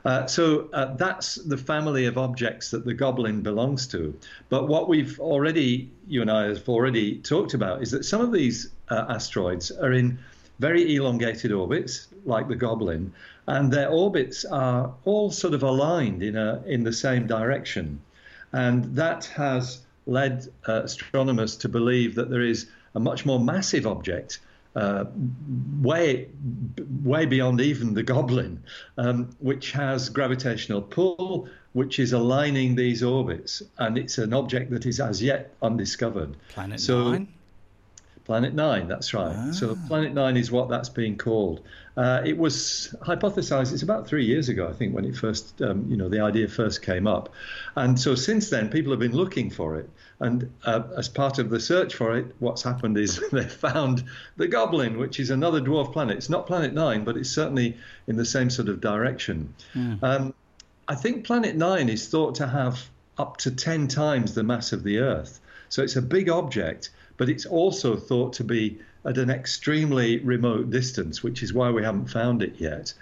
Uh, 0.04 0.26
so 0.26 0.68
uh, 0.74 0.94
that's 0.96 1.36
the 1.36 1.56
family 1.56 2.04
of 2.04 2.18
objects 2.18 2.70
that 2.70 2.84
the 2.84 2.92
Goblin 2.92 3.40
belongs 3.40 3.86
to. 3.88 4.14
But 4.50 4.68
what 4.68 4.88
we've 4.88 5.18
already, 5.18 5.90
you 6.06 6.20
and 6.20 6.30
I 6.30 6.44
have 6.48 6.68
already 6.68 7.18
talked 7.18 7.54
about, 7.54 7.82
is 7.82 7.90
that 7.92 8.04
some 8.04 8.20
of 8.20 8.30
these 8.30 8.68
uh, 8.90 9.06
asteroids 9.08 9.70
are 9.70 9.92
in 9.92 10.18
very 10.58 10.94
elongated 10.94 11.52
orbits, 11.52 12.08
like 12.26 12.48
the 12.48 12.54
Goblin, 12.54 13.12
and 13.46 13.72
their 13.72 13.88
orbits 13.88 14.44
are 14.44 14.92
all 15.04 15.30
sort 15.30 15.54
of 15.54 15.62
aligned 15.62 16.22
in 16.22 16.36
a 16.36 16.62
in 16.66 16.84
the 16.84 16.92
same 16.92 17.26
direction, 17.26 18.00
and 18.52 18.84
that 18.96 19.24
has 19.24 19.83
led 20.06 20.48
uh, 20.68 20.82
astronomers 20.84 21.56
to 21.56 21.68
believe 21.68 22.14
that 22.14 22.30
there 22.30 22.42
is 22.42 22.66
a 22.94 23.00
much 23.00 23.24
more 23.26 23.38
massive 23.40 23.86
object 23.86 24.38
uh, 24.76 25.04
way 25.82 26.28
way 27.04 27.26
beyond 27.26 27.60
even 27.60 27.94
the 27.94 28.02
goblin, 28.02 28.62
um, 28.98 29.30
which 29.38 29.70
has 29.72 30.08
gravitational 30.08 30.82
pull, 30.82 31.48
which 31.74 31.98
is 31.98 32.12
aligning 32.12 32.74
these 32.74 33.02
orbits, 33.02 33.62
and 33.78 33.96
it's 33.96 34.18
an 34.18 34.32
object 34.34 34.70
that 34.70 34.84
is 34.84 34.98
as 34.98 35.22
yet 35.22 35.54
undiscovered. 35.62 36.36
Planet 36.48 36.80
So- 36.80 37.12
Nine? 37.12 37.28
Planet 38.24 38.54
Nine, 38.54 38.88
that's 38.88 39.12
right. 39.12 39.36
So 39.52 39.76
Planet 39.86 40.14
Nine 40.14 40.38
is 40.38 40.50
what 40.50 40.70
that's 40.70 40.88
being 40.88 41.18
called. 41.18 41.60
Uh, 41.94 42.22
it 42.24 42.38
was 42.38 42.94
hypothesized. 43.02 43.72
It's 43.72 43.82
about 43.82 44.06
three 44.06 44.24
years 44.24 44.48
ago, 44.48 44.66
I 44.66 44.72
think, 44.72 44.94
when 44.94 45.04
it 45.04 45.14
first, 45.14 45.60
um, 45.60 45.86
you 45.90 45.96
know, 45.96 46.08
the 46.08 46.20
idea 46.20 46.48
first 46.48 46.80
came 46.82 47.06
up, 47.06 47.32
and 47.76 48.00
so 48.00 48.14
since 48.14 48.48
then, 48.48 48.70
people 48.70 48.92
have 48.92 49.00
been 49.00 49.14
looking 49.14 49.50
for 49.50 49.76
it. 49.76 49.90
And 50.20 50.52
uh, 50.64 50.84
as 50.96 51.08
part 51.08 51.38
of 51.38 51.50
the 51.50 51.60
search 51.60 51.94
for 51.94 52.16
it, 52.16 52.34
what's 52.38 52.62
happened 52.62 52.96
is 52.96 53.22
they 53.32 53.44
found 53.44 54.04
the 54.36 54.48
Goblin, 54.48 54.96
which 54.98 55.20
is 55.20 55.30
another 55.30 55.60
dwarf 55.60 55.92
planet. 55.92 56.16
It's 56.16 56.30
not 56.30 56.46
Planet 56.46 56.72
Nine, 56.72 57.04
but 57.04 57.16
it's 57.16 57.30
certainly 57.30 57.76
in 58.06 58.16
the 58.16 58.24
same 58.24 58.48
sort 58.48 58.68
of 58.68 58.80
direction. 58.80 59.52
Um, 60.02 60.34
I 60.88 60.94
think 60.94 61.26
Planet 61.26 61.56
Nine 61.56 61.88
is 61.88 62.08
thought 62.08 62.36
to 62.36 62.46
have 62.46 62.88
up 63.18 63.36
to 63.38 63.50
10 63.50 63.88
times 63.88 64.34
the 64.34 64.42
mass 64.42 64.72
of 64.72 64.82
the 64.82 64.98
Earth. 64.98 65.40
So 65.68 65.82
it's 65.82 65.96
a 65.96 66.02
big 66.02 66.28
object, 66.28 66.90
but 67.16 67.28
it's 67.28 67.46
also 67.46 67.96
thought 67.96 68.32
to 68.34 68.44
be 68.44 68.78
at 69.04 69.18
an 69.18 69.30
extremely 69.30 70.18
remote 70.18 70.70
distance, 70.70 71.22
which 71.22 71.42
is 71.42 71.52
why 71.52 71.70
we 71.70 71.82
haven't 71.82 72.06
found 72.06 72.42
it 72.42 72.54
yet. 72.58 72.92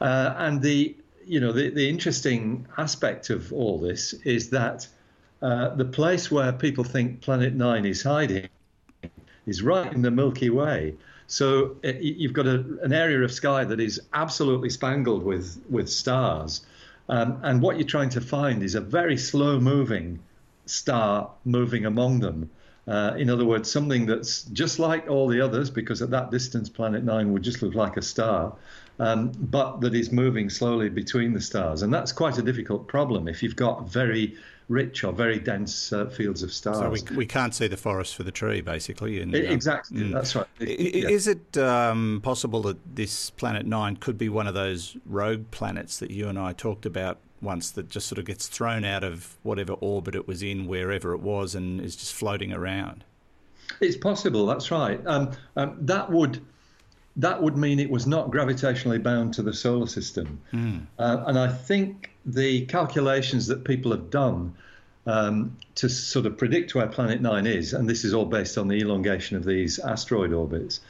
Uh, 0.00 0.34
and 0.38 0.62
the 0.62 0.96
you 1.24 1.40
know 1.40 1.52
the, 1.52 1.70
the 1.70 1.88
interesting 1.88 2.66
aspect 2.78 3.30
of 3.30 3.52
all 3.52 3.78
this 3.78 4.12
is 4.24 4.50
that 4.50 4.86
uh, 5.40 5.74
the 5.74 5.84
place 5.84 6.30
where 6.30 6.52
people 6.52 6.84
think 6.84 7.20
Planet 7.20 7.54
Nine 7.54 7.84
is 7.84 8.02
hiding 8.02 8.48
is 9.46 9.62
right 9.62 9.92
in 9.92 10.02
the 10.02 10.10
Milky 10.10 10.50
Way. 10.50 10.94
So 11.26 11.76
uh, 11.84 11.92
you've 12.00 12.32
got 12.32 12.46
a, 12.46 12.64
an 12.82 12.92
area 12.92 13.22
of 13.22 13.32
sky 13.32 13.64
that 13.64 13.80
is 13.80 14.00
absolutely 14.12 14.70
spangled 14.70 15.22
with 15.22 15.62
with 15.70 15.88
stars, 15.88 16.66
um, 17.08 17.38
and 17.42 17.62
what 17.62 17.76
you're 17.76 17.86
trying 17.86 18.10
to 18.10 18.20
find 18.20 18.62
is 18.62 18.74
a 18.74 18.80
very 18.80 19.16
slow 19.16 19.60
moving 19.60 20.18
star 20.66 21.30
moving 21.44 21.86
among 21.86 22.20
them. 22.20 22.50
Uh, 22.88 23.14
in 23.16 23.30
other 23.30 23.44
words, 23.44 23.70
something 23.70 24.06
that's 24.06 24.42
just 24.46 24.78
like 24.80 25.08
all 25.08 25.28
the 25.28 25.40
others, 25.40 25.70
because 25.70 26.02
at 26.02 26.10
that 26.10 26.30
distance, 26.32 26.68
Planet 26.68 27.04
Nine 27.04 27.32
would 27.32 27.42
just 27.42 27.62
look 27.62 27.74
like 27.76 27.96
a 27.96 28.02
star, 28.02 28.54
um, 28.98 29.30
but 29.38 29.80
that 29.82 29.94
is 29.94 30.10
moving 30.10 30.50
slowly 30.50 30.88
between 30.88 31.32
the 31.32 31.40
stars. 31.40 31.82
And 31.82 31.94
that's 31.94 32.10
quite 32.10 32.38
a 32.38 32.42
difficult 32.42 32.88
problem 32.88 33.28
if 33.28 33.40
you've 33.42 33.54
got 33.56 33.88
very 33.88 34.36
rich 34.68 35.04
or 35.04 35.12
very 35.12 35.38
dense 35.38 35.92
uh, 35.92 36.06
fields 36.06 36.42
of 36.42 36.52
stars. 36.52 36.78
So 37.02 37.10
we, 37.12 37.16
we 37.18 37.26
can't 37.26 37.54
see 37.54 37.68
the 37.68 37.76
forest 37.76 38.16
for 38.16 38.24
the 38.24 38.32
tree, 38.32 38.60
basically. 38.62 39.20
And, 39.20 39.34
I- 39.36 39.40
uh, 39.46 39.52
exactly, 39.52 40.10
that's 40.12 40.34
right. 40.34 40.46
I- 40.60 40.64
i- 40.64 40.66
Yeah. 40.66 41.08
Is 41.08 41.28
it 41.28 41.56
um, 41.58 42.20
possible 42.24 42.62
that 42.62 42.78
this 42.96 43.30
planet 43.30 43.64
nine 43.64 43.96
could 43.96 44.18
be 44.18 44.28
one 44.28 44.48
of 44.48 44.54
those 44.54 44.96
rogue 45.06 45.52
planets 45.52 45.98
that 46.00 46.10
you 46.10 46.28
and 46.28 46.36
I 46.38 46.52
talked 46.52 46.84
about 46.86 47.18
once, 47.42 47.70
that 47.72 47.88
just 47.88 48.06
sort 48.06 48.18
of 48.18 48.24
gets 48.24 48.48
thrown 48.48 48.84
out 48.84 49.04
of 49.04 49.36
whatever 49.42 49.74
orbit 49.74 50.14
it 50.14 50.28
was 50.28 50.42
in, 50.42 50.66
wherever 50.66 51.12
it 51.12 51.20
was, 51.20 51.54
and 51.54 51.80
is 51.80 51.96
just 51.96 52.14
floating 52.14 52.52
around? 52.52 53.04
It's 53.80 53.96
possible. 53.96 54.46
That's 54.46 54.70
right. 54.70 55.00
Um, 55.06 55.30
um, 55.56 55.76
that 55.80 56.10
would 56.10 56.40
that 57.16 57.42
would 57.42 57.56
mean 57.56 57.78
it 57.78 57.90
was 57.90 58.06
not 58.06 58.30
gravitationally 58.30 59.02
bound 59.02 59.34
to 59.34 59.42
the 59.42 59.52
solar 59.52 59.86
system. 59.86 60.40
Uh, 60.98 61.24
and 61.26 61.38
I 61.38 61.48
think 61.48 62.10
the 62.24 62.64
calculations 62.66 63.48
that 63.48 63.64
people 63.64 63.90
have 63.90 64.08
done 64.08 64.54
um, 65.06 65.56
to 65.74 65.88
sort 65.88 66.26
of 66.26 66.38
predict 66.38 66.74
where 66.74 66.86
Planet 66.86 67.20
Nine 67.20 67.46
is, 67.46 67.74
and 67.74 67.88
this 67.88 68.04
is 68.04 68.14
all 68.14 68.24
based 68.24 68.56
on 68.56 68.68
the 68.68 68.78
elongation 68.80 69.36
of 69.36 69.44
these 69.44 69.78
asteroid 69.78 70.32
orbits. 70.32 70.80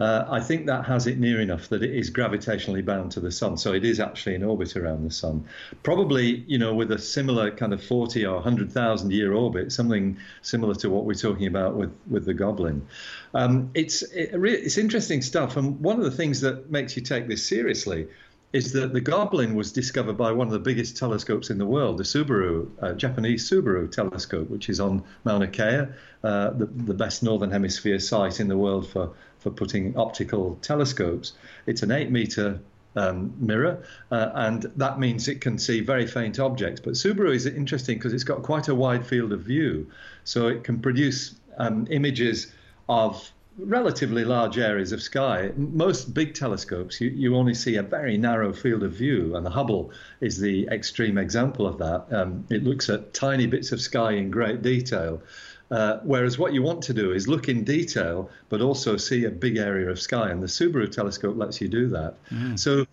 Uh, 0.00 0.24
I 0.28 0.40
think 0.40 0.66
that 0.66 0.86
has 0.86 1.06
it 1.06 1.18
near 1.18 1.40
enough 1.40 1.68
that 1.68 1.82
it 1.82 1.94
is 1.94 2.10
gravitationally 2.10 2.84
bound 2.84 3.12
to 3.12 3.20
the 3.20 3.30
sun, 3.30 3.56
so 3.56 3.72
it 3.72 3.84
is 3.84 4.00
actually 4.00 4.34
in 4.34 4.42
orbit 4.42 4.76
around 4.76 5.04
the 5.04 5.10
sun. 5.10 5.44
Probably, 5.82 6.44
you 6.46 6.58
know, 6.58 6.74
with 6.74 6.90
a 6.90 6.98
similar 6.98 7.50
kind 7.50 7.72
of 7.72 7.82
40 7.82 8.24
or 8.26 8.34
100,000 8.34 9.10
year 9.12 9.32
orbit, 9.32 9.70
something 9.70 10.18
similar 10.40 10.74
to 10.76 10.90
what 10.90 11.04
we're 11.04 11.14
talking 11.14 11.46
about 11.46 11.76
with 11.76 11.92
with 12.08 12.24
the 12.24 12.34
Goblin. 12.34 12.86
Um, 13.34 13.70
it's 13.74 14.02
it, 14.02 14.30
it's 14.34 14.78
interesting 14.78 15.22
stuff, 15.22 15.56
and 15.56 15.80
one 15.80 15.98
of 15.98 16.04
the 16.04 16.10
things 16.10 16.40
that 16.40 16.70
makes 16.70 16.96
you 16.96 17.02
take 17.02 17.28
this 17.28 17.46
seriously 17.46 18.08
is 18.52 18.72
that 18.72 18.92
the 18.92 19.00
Goblin 19.00 19.54
was 19.54 19.72
discovered 19.72 20.16
by 20.18 20.30
one 20.30 20.46
of 20.46 20.52
the 20.52 20.58
biggest 20.58 20.96
telescopes 20.96 21.48
in 21.48 21.58
the 21.58 21.66
world, 21.66 21.98
the 21.98 22.04
Subaru, 22.04 22.68
uh, 22.82 22.92
Japanese 22.92 23.48
Subaru 23.48 23.90
telescope, 23.90 24.50
which 24.50 24.68
is 24.68 24.78
on 24.78 25.02
Mauna 25.24 25.48
Kea, 25.48 25.86
uh, 26.22 26.50
the, 26.50 26.66
the 26.66 26.94
best 26.94 27.22
northern 27.22 27.50
hemisphere 27.50 27.98
site 27.98 28.40
in 28.40 28.48
the 28.48 28.56
world 28.56 28.88
for, 28.88 29.14
for 29.38 29.50
putting 29.50 29.96
optical 29.96 30.58
telescopes. 30.60 31.32
It's 31.66 31.82
an 31.82 31.90
eight 31.90 32.10
meter 32.10 32.60
um, 32.94 33.32
mirror, 33.38 33.82
uh, 34.10 34.30
and 34.34 34.70
that 34.76 34.98
means 34.98 35.28
it 35.28 35.40
can 35.40 35.58
see 35.58 35.80
very 35.80 36.06
faint 36.06 36.38
objects. 36.38 36.80
But 36.80 36.92
Subaru 36.92 37.34
is 37.34 37.46
interesting 37.46 37.96
because 37.96 38.12
it's 38.12 38.24
got 38.24 38.42
quite 38.42 38.68
a 38.68 38.74
wide 38.74 39.06
field 39.06 39.32
of 39.32 39.40
view, 39.40 39.90
so 40.24 40.48
it 40.48 40.62
can 40.62 40.78
produce 40.80 41.36
um, 41.56 41.86
images 41.90 42.52
of 42.88 43.32
relatively 43.58 44.24
large 44.24 44.58
areas 44.58 44.92
of 44.92 45.02
sky. 45.02 45.52
Most 45.56 46.14
big 46.14 46.34
telescopes, 46.34 47.00
you, 47.00 47.10
you 47.10 47.36
only 47.36 47.54
see 47.54 47.76
a 47.76 47.82
very 47.82 48.16
narrow 48.16 48.52
field 48.52 48.82
of 48.82 48.92
view, 48.92 49.36
and 49.36 49.44
the 49.44 49.50
Hubble 49.50 49.92
is 50.20 50.38
the 50.38 50.66
extreme 50.68 51.18
example 51.18 51.66
of 51.66 51.78
that. 51.78 52.06
Um, 52.10 52.46
it 52.50 52.64
looks 52.64 52.88
at 52.88 53.12
tiny 53.14 53.46
bits 53.46 53.72
of 53.72 53.80
sky 53.80 54.12
in 54.12 54.30
great 54.30 54.62
detail. 54.62 55.22
Uh, 55.70 56.00
whereas 56.02 56.38
what 56.38 56.52
you 56.52 56.62
want 56.62 56.82
to 56.82 56.92
do 56.92 57.12
is 57.12 57.28
look 57.28 57.48
in 57.48 57.64
detail, 57.64 58.28
but 58.50 58.60
also 58.60 58.96
see 58.96 59.24
a 59.24 59.30
big 59.30 59.56
area 59.56 59.88
of 59.88 59.98
sky, 59.98 60.30
and 60.30 60.42
the 60.42 60.46
Subaru 60.46 60.90
telescope 60.90 61.36
lets 61.36 61.60
you 61.60 61.68
do 61.68 61.88
that. 61.88 62.14
So 62.56 62.86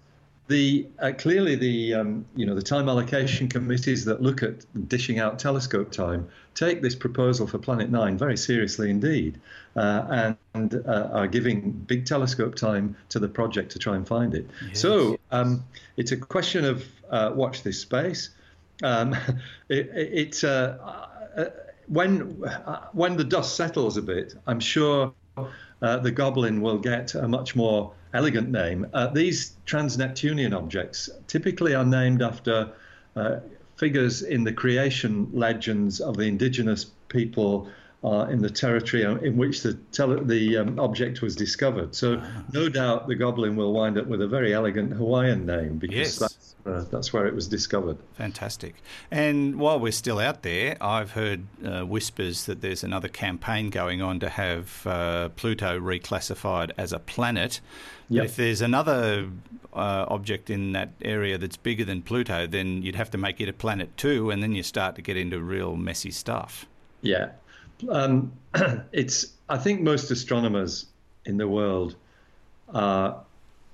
the 0.49 0.87
uh, 0.97 1.11
clearly 1.17 1.55
the 1.55 1.93
um, 1.93 2.25
you 2.35 2.45
know 2.45 2.55
the 2.55 2.61
time 2.61 2.89
allocation 2.89 3.47
committees 3.47 4.03
that 4.05 4.21
look 4.21 4.43
at 4.43 4.65
dishing 4.89 5.19
out 5.19 5.39
telescope 5.39 5.91
time 5.91 6.27
take 6.55 6.81
this 6.81 6.95
proposal 6.95 7.47
for 7.47 7.59
Planet 7.59 7.89
Nine 7.89 8.17
very 8.17 8.35
seriously 8.35 8.89
indeed, 8.89 9.39
uh, 9.75 10.33
and 10.53 10.73
uh, 10.87 11.09
are 11.13 11.27
giving 11.27 11.71
big 11.71 12.05
telescope 12.05 12.55
time 12.55 12.97
to 13.09 13.19
the 13.19 13.27
project 13.27 13.71
to 13.71 13.79
try 13.79 13.95
and 13.95 14.07
find 14.07 14.33
it. 14.33 14.49
So 14.73 15.19
um, 15.31 15.63
it's 15.95 16.11
a 16.11 16.17
question 16.17 16.65
of 16.65 16.85
uh, 17.09 17.31
watch 17.33 17.63
this 17.63 17.79
space. 17.79 18.31
Um, 18.83 19.15
it, 19.69 19.89
it 19.93 20.43
uh, 20.43 20.77
uh, 21.37 21.45
when 21.87 22.43
uh, 22.43 22.87
when 22.93 23.17
the 23.17 23.23
dust 23.23 23.55
settles 23.55 23.97
a 23.97 24.01
bit, 24.01 24.33
I'm 24.47 24.59
sure 24.59 25.13
uh, 25.37 25.97
the 25.97 26.11
Goblin 26.11 26.61
will 26.61 26.79
get 26.79 27.13
a 27.13 27.27
much 27.27 27.55
more 27.55 27.93
elegant 28.13 28.49
name. 28.49 28.87
Uh, 28.93 29.07
these 29.07 29.55
trans-Neptunian 29.65 30.53
objects 30.53 31.09
typically 31.27 31.75
are 31.75 31.85
named 31.85 32.21
after 32.21 32.71
uh, 33.15 33.39
figures 33.75 34.21
in 34.21 34.43
the 34.43 34.53
creation 34.53 35.29
legends 35.33 35.99
of 36.01 36.17
the 36.17 36.23
indigenous 36.23 36.85
people 37.07 37.69
uh, 38.03 38.27
in 38.29 38.41
the 38.41 38.49
territory 38.49 39.03
in 39.03 39.35
which 39.35 39.61
the 39.61 39.73
tele- 39.91 40.23
the 40.23 40.57
um, 40.57 40.79
object 40.79 41.21
was 41.21 41.35
discovered. 41.35 41.93
So, 41.93 42.21
no 42.53 42.69
doubt 42.69 43.07
the 43.07 43.15
Goblin 43.15 43.55
will 43.57 43.73
wind 43.73 43.97
up 43.97 44.07
with 44.07 44.21
a 44.21 44.27
very 44.27 44.53
elegant 44.53 44.93
Hawaiian 44.93 45.45
name 45.45 45.77
because 45.77 46.21
Yes. 46.21 46.28
That's, 46.63 46.85
uh, 46.85 46.89
that's 46.91 47.13
where 47.13 47.27
it 47.27 47.35
was 47.35 47.47
discovered. 47.47 47.97
Fantastic. 48.13 48.75
And 49.11 49.57
while 49.57 49.79
we're 49.79 49.91
still 49.91 50.19
out 50.19 50.43
there, 50.43 50.77
I've 50.81 51.11
heard 51.11 51.47
uh, 51.65 51.81
whispers 51.81 52.45
that 52.45 52.61
there's 52.61 52.83
another 52.83 53.07
campaign 53.07 53.69
going 53.69 54.01
on 54.01 54.19
to 54.19 54.29
have 54.29 54.85
uh, 54.87 55.29
Pluto 55.29 55.79
reclassified 55.79 56.71
as 56.77 56.93
a 56.93 56.99
planet. 56.99 57.61
Yep. 58.11 58.25
if 58.25 58.35
there's 58.37 58.61
another 58.61 59.29
uh, 59.71 60.05
object 60.07 60.49
in 60.49 60.71
that 60.71 60.89
area 61.03 61.37
that's 61.37 61.57
bigger 61.57 61.85
than 61.85 62.01
Pluto, 62.01 62.47
then 62.47 62.81
you'd 62.81 62.95
have 62.95 63.11
to 63.11 63.17
make 63.19 63.39
it 63.39 63.47
a 63.47 63.53
planet 63.53 63.95
too, 63.97 64.31
and 64.31 64.41
then 64.41 64.53
you 64.53 64.63
start 64.63 64.95
to 64.95 65.01
get 65.03 65.15
into 65.15 65.39
real 65.39 65.75
messy 65.75 66.09
stuff. 66.09 66.65
Yeah, 67.01 67.29
um, 67.87 68.33
it's. 68.91 69.27
I 69.47 69.57
think 69.57 69.81
most 69.81 70.09
astronomers 70.11 70.87
in 71.25 71.37
the 71.37 71.47
world 71.47 71.95
s- 72.73 73.25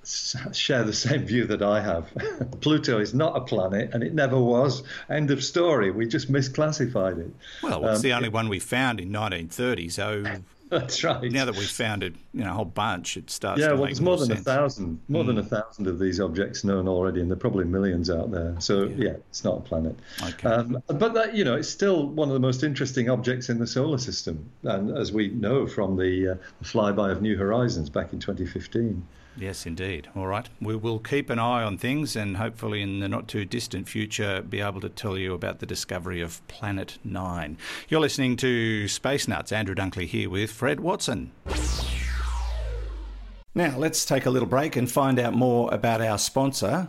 share 0.06 0.84
the 0.84 0.92
same 0.92 1.24
view 1.24 1.46
that 1.46 1.62
I 1.62 1.80
have. 1.80 2.08
Pluto 2.60 2.98
is 3.00 3.12
not 3.14 3.36
a 3.36 3.40
planet, 3.40 3.90
and 3.92 4.02
it 4.02 4.14
never 4.14 4.38
was. 4.38 4.82
End 5.10 5.30
of 5.30 5.42
story. 5.42 5.90
We 5.90 6.06
just 6.06 6.30
misclassified 6.30 7.18
it. 7.18 7.30
Well, 7.62 7.84
it's 7.88 7.96
Um, 7.98 8.02
the 8.02 8.12
only 8.12 8.28
one 8.28 8.48
we 8.48 8.58
found 8.60 9.00
in 9.00 9.08
1930, 9.12 9.88
so 9.88 10.24
That's 10.68 11.04
right. 11.04 11.30
now 11.30 11.44
that 11.44 11.54
we've 11.56 11.68
found 11.70 12.02
it, 12.02 12.14
you 12.34 12.42
know, 12.42 12.50
a 12.50 12.54
whole 12.54 12.64
bunch, 12.64 13.16
it 13.16 13.30
starts 13.30 13.60
yeah, 13.60 13.72
well, 13.72 13.84
there's 13.84 14.00
more 14.00 14.16
than 14.16 14.26
sense. 14.28 14.40
a 14.40 14.44
thousand, 14.44 15.00
more 15.08 15.22
than 15.22 15.38
a 15.38 15.42
thousand 15.42 15.86
of 15.86 16.00
these 16.00 16.20
objects 16.20 16.64
known 16.64 16.88
already, 16.88 17.20
and 17.20 17.30
there 17.30 17.36
are 17.36 17.40
probably 17.40 17.64
millions 17.64 18.10
out 18.10 18.32
there. 18.32 18.56
So 18.58 18.84
yeah, 18.84 19.12
it's 19.30 19.44
not 19.44 19.58
a 19.58 19.60
planet. 19.60 19.96
Okay. 20.24 20.48
Um, 20.48 20.82
but 20.88 21.14
that, 21.14 21.36
you 21.36 21.44
know, 21.44 21.54
it's 21.54 21.68
still 21.68 22.08
one 22.08 22.28
of 22.28 22.34
the 22.34 22.40
most 22.40 22.64
interesting 22.64 23.08
objects 23.08 23.48
in 23.48 23.58
the 23.58 23.66
solar 23.66 23.98
system, 23.98 24.48
and 24.64 24.96
as 24.98 25.12
we 25.12 25.28
know 25.28 25.68
from 25.68 25.96
the, 25.96 26.30
uh, 26.30 26.34
the 26.60 26.64
flyby 26.64 27.12
of 27.12 27.22
New 27.22 27.36
Horizons 27.36 27.88
back 27.88 28.12
in 28.12 28.18
2015. 28.18 29.06
Yes, 29.38 29.66
indeed. 29.66 30.08
All 30.16 30.26
right. 30.26 30.48
We 30.60 30.76
will 30.76 30.98
keep 30.98 31.28
an 31.28 31.38
eye 31.38 31.62
on 31.62 31.76
things 31.76 32.16
and 32.16 32.38
hopefully 32.38 32.80
in 32.80 33.00
the 33.00 33.08
not 33.08 33.28
too 33.28 33.44
distant 33.44 33.88
future 33.88 34.40
be 34.42 34.60
able 34.60 34.80
to 34.80 34.88
tell 34.88 35.18
you 35.18 35.34
about 35.34 35.58
the 35.58 35.66
discovery 35.66 36.22
of 36.22 36.46
Planet 36.48 36.98
Nine. 37.04 37.58
You're 37.88 38.00
listening 38.00 38.36
to 38.38 38.88
Space 38.88 39.28
Nuts. 39.28 39.52
Andrew 39.52 39.74
Dunkley 39.74 40.06
here 40.06 40.30
with 40.30 40.50
Fred 40.50 40.80
Watson. 40.80 41.32
Now, 43.54 43.76
let's 43.78 44.04
take 44.04 44.26
a 44.26 44.30
little 44.30 44.48
break 44.48 44.76
and 44.76 44.90
find 44.90 45.18
out 45.18 45.32
more 45.34 45.72
about 45.72 46.02
our 46.02 46.18
sponsor, 46.18 46.88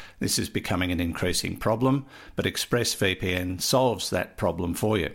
This 0.21 0.37
is 0.37 0.49
becoming 0.49 0.91
an 0.91 0.99
increasing 0.99 1.57
problem, 1.57 2.05
but 2.35 2.45
ExpressVPN 2.45 3.59
solves 3.59 4.11
that 4.11 4.37
problem 4.37 4.75
for 4.75 4.95
you. 4.95 5.09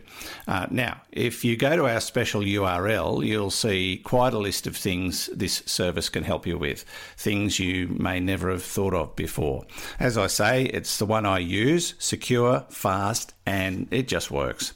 Uh, 0.48 0.66
now, 0.68 1.02
if 1.12 1.44
you 1.44 1.56
go 1.56 1.76
to 1.76 1.86
our 1.86 2.00
special 2.00 2.40
URL, 2.40 3.24
you'll 3.24 3.52
see 3.52 3.98
quite 3.98 4.34
a 4.34 4.38
list 4.38 4.66
of 4.66 4.76
things 4.76 5.30
this 5.32 5.62
service 5.64 6.08
can 6.08 6.24
help 6.24 6.44
you 6.44 6.58
with, 6.58 6.84
things 7.16 7.60
you 7.60 7.86
may 7.86 8.18
never 8.18 8.50
have 8.50 8.64
thought 8.64 8.94
of 8.94 9.14
before. 9.14 9.64
As 10.00 10.18
I 10.18 10.26
say, 10.26 10.64
it's 10.64 10.98
the 10.98 11.06
one 11.06 11.24
I 11.24 11.38
use, 11.38 11.94
secure, 12.00 12.64
fast, 12.68 13.32
and 13.46 13.86
it 13.92 14.08
just 14.08 14.32
works. 14.32 14.72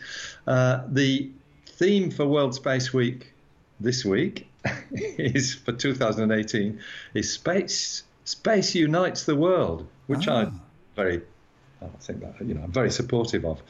Uh, 0.47 0.83
the 0.89 1.31
theme 1.67 2.11
for 2.11 2.27
World 2.27 2.55
Space 2.55 2.93
Week 2.93 3.33
this 3.81 4.05
week 4.05 4.49
is 4.93 5.55
for 5.55 5.73
2018 5.73 6.81
is 7.15 7.33
space 7.33 8.05
Space 8.25 8.75
unites 8.75 9.25
the 9.25 9.37
world, 9.37 9.87
which 10.07 10.29
oh. 10.29 10.35
I'm 10.35 10.61
very, 10.97 11.23
I 11.81 11.87
think 12.01 12.21
that 12.21 12.47
you 12.47 12.55
know 12.55 12.63
I'm 12.63 12.73
very 12.73 12.91
supportive 12.91 13.45
of. 13.45 13.63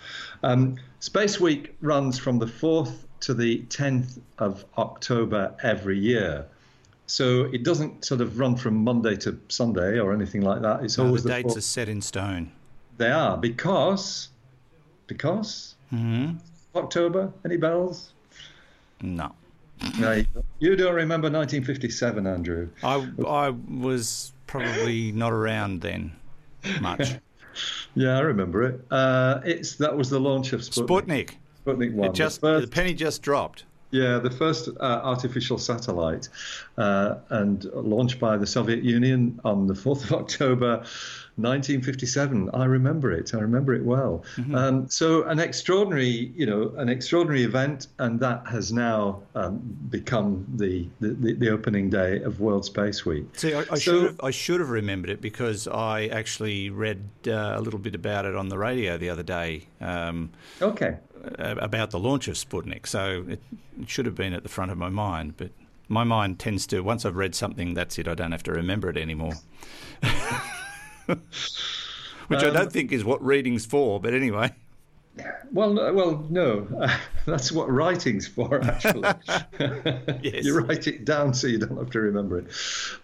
Um, 0.43 0.77
Space 1.01 1.41
Week 1.41 1.75
runs 1.81 2.19
from 2.19 2.39
the 2.39 2.47
fourth 2.47 3.07
to 3.21 3.35
the 3.35 3.61
10th 3.69 4.19
of 4.39 4.65
October 4.77 5.55
every 5.63 5.99
year. 5.99 6.47
So 7.07 7.45
it 7.53 7.63
doesn't 7.63 8.05
sort 8.05 8.21
of 8.21 8.39
run 8.39 8.57
from 8.57 8.83
Monday 8.83 9.17
to 9.19 9.39
Sunday 9.49 9.99
or 9.99 10.13
anything 10.13 10.43
like 10.43 10.63
that. 10.63 10.83
It's 10.83 10.99
no, 10.99 11.07
always 11.07 11.23
the, 11.23 11.29
the 11.29 11.35
dates 11.35 11.47
fourth. 11.49 11.59
are 11.59 11.61
set 11.61 11.89
in 11.89 12.01
stone. 12.01 12.53
They 12.97 13.11
are 13.11 13.37
because 13.37 14.29
because 15.07 15.75
mm-hmm. 15.93 16.37
October. 16.75 17.33
Any 17.45 17.57
bells? 17.57 18.13
No. 19.01 19.33
no. 19.99 20.25
You 20.59 20.77
don't 20.77 20.95
remember 20.95 21.27
1957, 21.27 22.27
Andrew? 22.27 22.69
I 22.83 23.09
I 23.27 23.51
was 23.51 24.33
probably 24.53 25.13
not 25.13 25.33
around 25.33 25.81
then 25.81 26.13
much. 26.81 27.15
yeah, 27.95 28.19
I 28.19 28.21
remember 28.21 28.63
it. 28.65 28.81
Uh, 28.91 29.41
it's 29.45 29.77
that 29.77 29.97
was 29.97 30.11
the 30.11 30.21
launch 30.21 30.53
of 30.53 30.61
Sputnik. 30.61 30.87
Sputnik. 30.87 31.37
Sputnik 31.65 31.95
one. 31.95 32.11
It 32.11 32.15
just 32.15 32.43
the, 32.43 32.47
first, 32.49 32.67
the 32.67 32.71
penny 32.71 32.93
just 32.93 33.23
dropped. 33.23 33.65
Yeah, 33.93 34.19
the 34.19 34.31
first 34.31 34.69
uh, 34.69 35.01
artificial 35.05 35.59
satellite, 35.59 36.29
uh, 36.77 37.17
and 37.31 37.65
launched 37.75 38.21
by 38.21 38.37
the 38.37 38.47
Soviet 38.47 38.83
Union 38.83 39.41
on 39.45 39.67
the 39.67 39.75
4th 39.75 40.05
of 40.05 40.13
October 40.23 40.85
1957. 41.37 42.51
I 42.53 42.65
remember 42.65 43.11
it. 43.11 43.35
I 43.35 43.39
remember 43.39 43.75
it 43.75 43.85
well. 43.85 44.25
Mm-hmm. 44.37 44.55
Um, 44.55 44.89
so 44.89 45.25
an 45.25 45.39
extraordinary, 45.39 46.33
you 46.37 46.45
know, 46.45 46.73
an 46.77 46.89
extraordinary 46.89 47.43
event, 47.45 47.89
and 47.99 48.21
that 48.21 48.47
has 48.47 48.73
now 48.73 49.23
um, 49.35 49.61
become 49.89 50.47
the, 50.57 50.87
the, 51.01 51.35
the 51.35 51.49
opening 51.49 51.89
day 51.89 52.23
of 52.23 52.41
World 52.41 52.65
Space 52.65 53.07
Week. 53.07 53.25
See, 53.35 53.55
I, 53.55 53.61
I 53.61 53.65
so, 53.65 53.77
should 53.79 54.03
have, 54.03 54.21
I 54.23 54.31
should 54.31 54.61
have 54.61 54.71
remembered 54.71 55.11
it 55.11 55.21
because 55.21 55.67
I 55.67 56.07
actually 56.07 56.71
read 56.71 57.03
uh, 57.27 57.55
a 57.57 57.61
little 57.61 57.81
bit 57.81 57.95
about 57.95 58.27
it 58.27 58.37
on 58.37 58.49
the 58.49 58.59
radio 58.59 58.99
the 58.99 59.09
other 59.09 59.23
day. 59.23 59.69
Um, 59.81 60.31
okay. 60.61 60.99
About 61.39 61.93
the 61.93 62.01
launch 62.01 62.27
of 62.27 62.35
Sputnik, 62.35 62.85
so 62.87 63.25
it, 63.29 63.41
it 63.81 63.89
should 63.89 64.07
have 64.07 64.17
been 64.17 64.33
at 64.33 64.43
the 64.43 64.49
front 64.49 64.73
of 64.73 64.79
my 64.79 64.89
mind, 64.89 65.37
but 65.37 65.51
my 65.89 66.05
mind 66.05 66.39
tends 66.39 66.67
to 66.69 66.81
once 66.81 67.05
I've 67.05 67.17
read 67.17 67.35
something, 67.35 67.75
that's 67.75 67.99
it. 67.99 68.09
I 68.09 68.15
don't 68.15 68.33
have 68.33 68.43
to 68.45 68.53
remember 68.53 68.91
it 68.91 68.97
anymore. 68.97 69.35
Which 72.29 72.43
um, 72.43 72.51
I 72.51 72.51
don't 72.51 72.73
think 72.73 72.93
is 72.93 73.05
what 73.05 73.25
reading's 73.25 73.67
for, 73.67 74.01
but 74.01 74.15
anyway. 74.15 74.53
Well, 75.53 75.75
well, 75.93 76.27
no, 76.31 76.67
uh, 76.81 76.97
that's 77.27 77.53
what 77.53 77.71
writing's 77.71 78.27
for. 78.27 78.65
Actually, 78.65 79.03
yes. 80.23 80.45
you 80.45 80.59
write 80.61 80.87
it 80.87 81.05
down 81.05 81.35
so 81.35 81.47
you 81.47 81.59
don't 81.59 81.77
have 81.77 81.91
to 81.91 82.01
remember 82.01 82.39
it. 82.39 82.47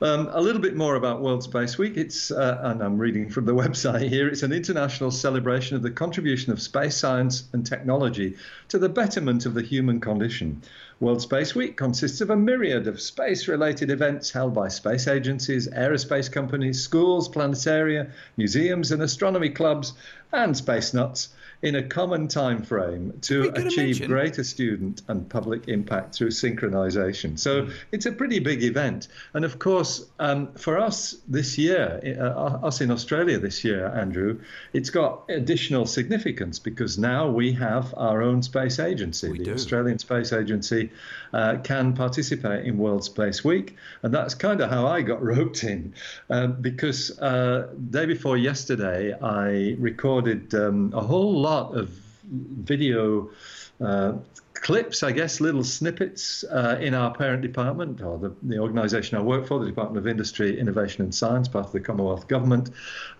Um, 0.01 0.31
a 0.33 0.41
little 0.41 0.63
bit 0.63 0.75
more 0.75 0.95
about 0.95 1.21
World 1.21 1.43
Space 1.43 1.77
Week. 1.77 1.99
It's, 1.99 2.31
uh, 2.31 2.61
and 2.63 2.83
I'm 2.83 2.97
reading 2.97 3.29
from 3.29 3.45
the 3.45 3.55
website 3.55 4.09
here. 4.09 4.29
It's 4.29 4.43
an 4.43 4.53
international 4.53 5.11
celebration 5.11 5.77
of 5.77 5.83
the 5.83 5.91
contribution 5.91 6.51
of 6.51 6.63
space 6.63 6.97
science 6.97 7.45
and 7.53 7.67
technology 7.67 8.37
to 8.69 8.79
the 8.79 8.89
betterment 8.89 9.45
of 9.45 9.53
the 9.53 9.63
human 9.63 10.01
condition. 10.01 10.63
World 11.01 11.21
Space 11.21 11.55
Week 11.55 11.77
consists 11.77 12.23
of 12.23 12.31
a 12.31 12.37
myriad 12.37 12.89
of 12.89 13.01
space 13.01 13.47
related 13.47 13.91
events 13.91 14.31
held 14.31 14.55
by 14.55 14.69
space 14.69 15.07
agencies, 15.07 15.69
aerospace 15.69 16.33
companies, 16.33 16.83
schools, 16.83 17.29
planetaria, 17.29 18.11
museums, 18.39 18.91
and 18.91 19.03
astronomy 19.03 19.51
clubs, 19.51 19.93
and 20.33 20.57
space 20.57 20.95
nuts 20.95 21.29
in 21.61 21.75
a 21.75 21.83
common 21.83 22.29
time 22.29 22.63
frame 22.63 23.13
to 23.21 23.49
achieve 23.55 23.97
imagine. 23.97 24.07
greater 24.09 24.45
student 24.45 25.03
and 25.09 25.29
public 25.29 25.67
impact 25.69 26.15
through 26.15 26.31
synchronization. 26.31 27.37
So 27.39 27.65
Hmm. 27.65 27.71
it's 27.91 28.07
a 28.07 28.13
pretty 28.13 28.39
big 28.39 28.63
event. 28.63 29.09
And 29.35 29.45
of 29.45 29.59
course, 29.59 30.05
um, 30.21 30.53
for 30.55 30.79
us 30.79 31.17
this 31.27 31.59
year, 31.59 32.01
uh, 32.21 32.67
us 32.67 32.81
in 32.81 32.91
Australia 32.93 33.39
this 33.41 33.65
year, 33.65 33.87
Andrew, 33.89 34.39
it's 34.73 34.91
got 34.91 35.25
additional 35.29 35.85
significance 35.87 36.61
because 36.61 36.97
now 36.97 37.29
we 37.29 37.53
have 37.55 37.93
our 37.97 38.23
own 38.23 38.43
space 38.43 38.79
agency. 38.79 39.31
We 39.33 39.39
the 39.39 39.45
do. 39.47 39.55
Australian 39.55 39.99
Space 39.99 40.33
Agency 40.33 40.91
uh, 41.33 41.57
can 41.65 41.93
participate 41.95 42.67
in 42.67 42.79
World 42.79 43.03
Space 43.05 43.43
Week. 43.45 43.75
And 44.03 44.15
that's 44.15 44.35
kind 44.35 44.61
of 44.61 44.71
how 44.71 44.87
I 44.87 45.03
got 45.03 45.21
roped 45.33 45.65
in 45.65 45.95
um, 46.31 46.53
because 46.61 47.19
uh, 47.19 47.69
day 47.91 48.07
before 48.07 48.37
yesterday, 48.37 49.13
I 49.21 49.75
recorded 49.79 50.55
um, 50.55 50.93
a 50.95 51.01
whole 51.01 51.33
lot 51.41 51.48
of 51.49 51.91
video 52.33 53.31
uh, 53.81 54.13
clips, 54.55 55.03
I 55.03 55.13
guess, 55.13 55.41
little 55.41 55.65
snippets 55.65 56.45
uh, 56.45 56.79
in 56.81 56.95
our 56.95 57.15
parent 57.15 57.43
department 57.43 58.03
or 58.03 58.19
the, 58.19 58.35
the 58.43 58.59
organisation 58.59 59.17
I 59.17 59.23
work 59.23 59.47
for, 59.47 59.61
the 59.61 59.67
Department 59.67 59.99
of 59.99 60.07
Industry, 60.07 60.59
Innovation 60.59 61.03
and 61.05 61.15
Science, 61.15 61.49
part 61.49 61.67
of 61.67 61.73
the 61.73 61.81
Commonwealth 61.81 62.29
Government. 62.29 62.71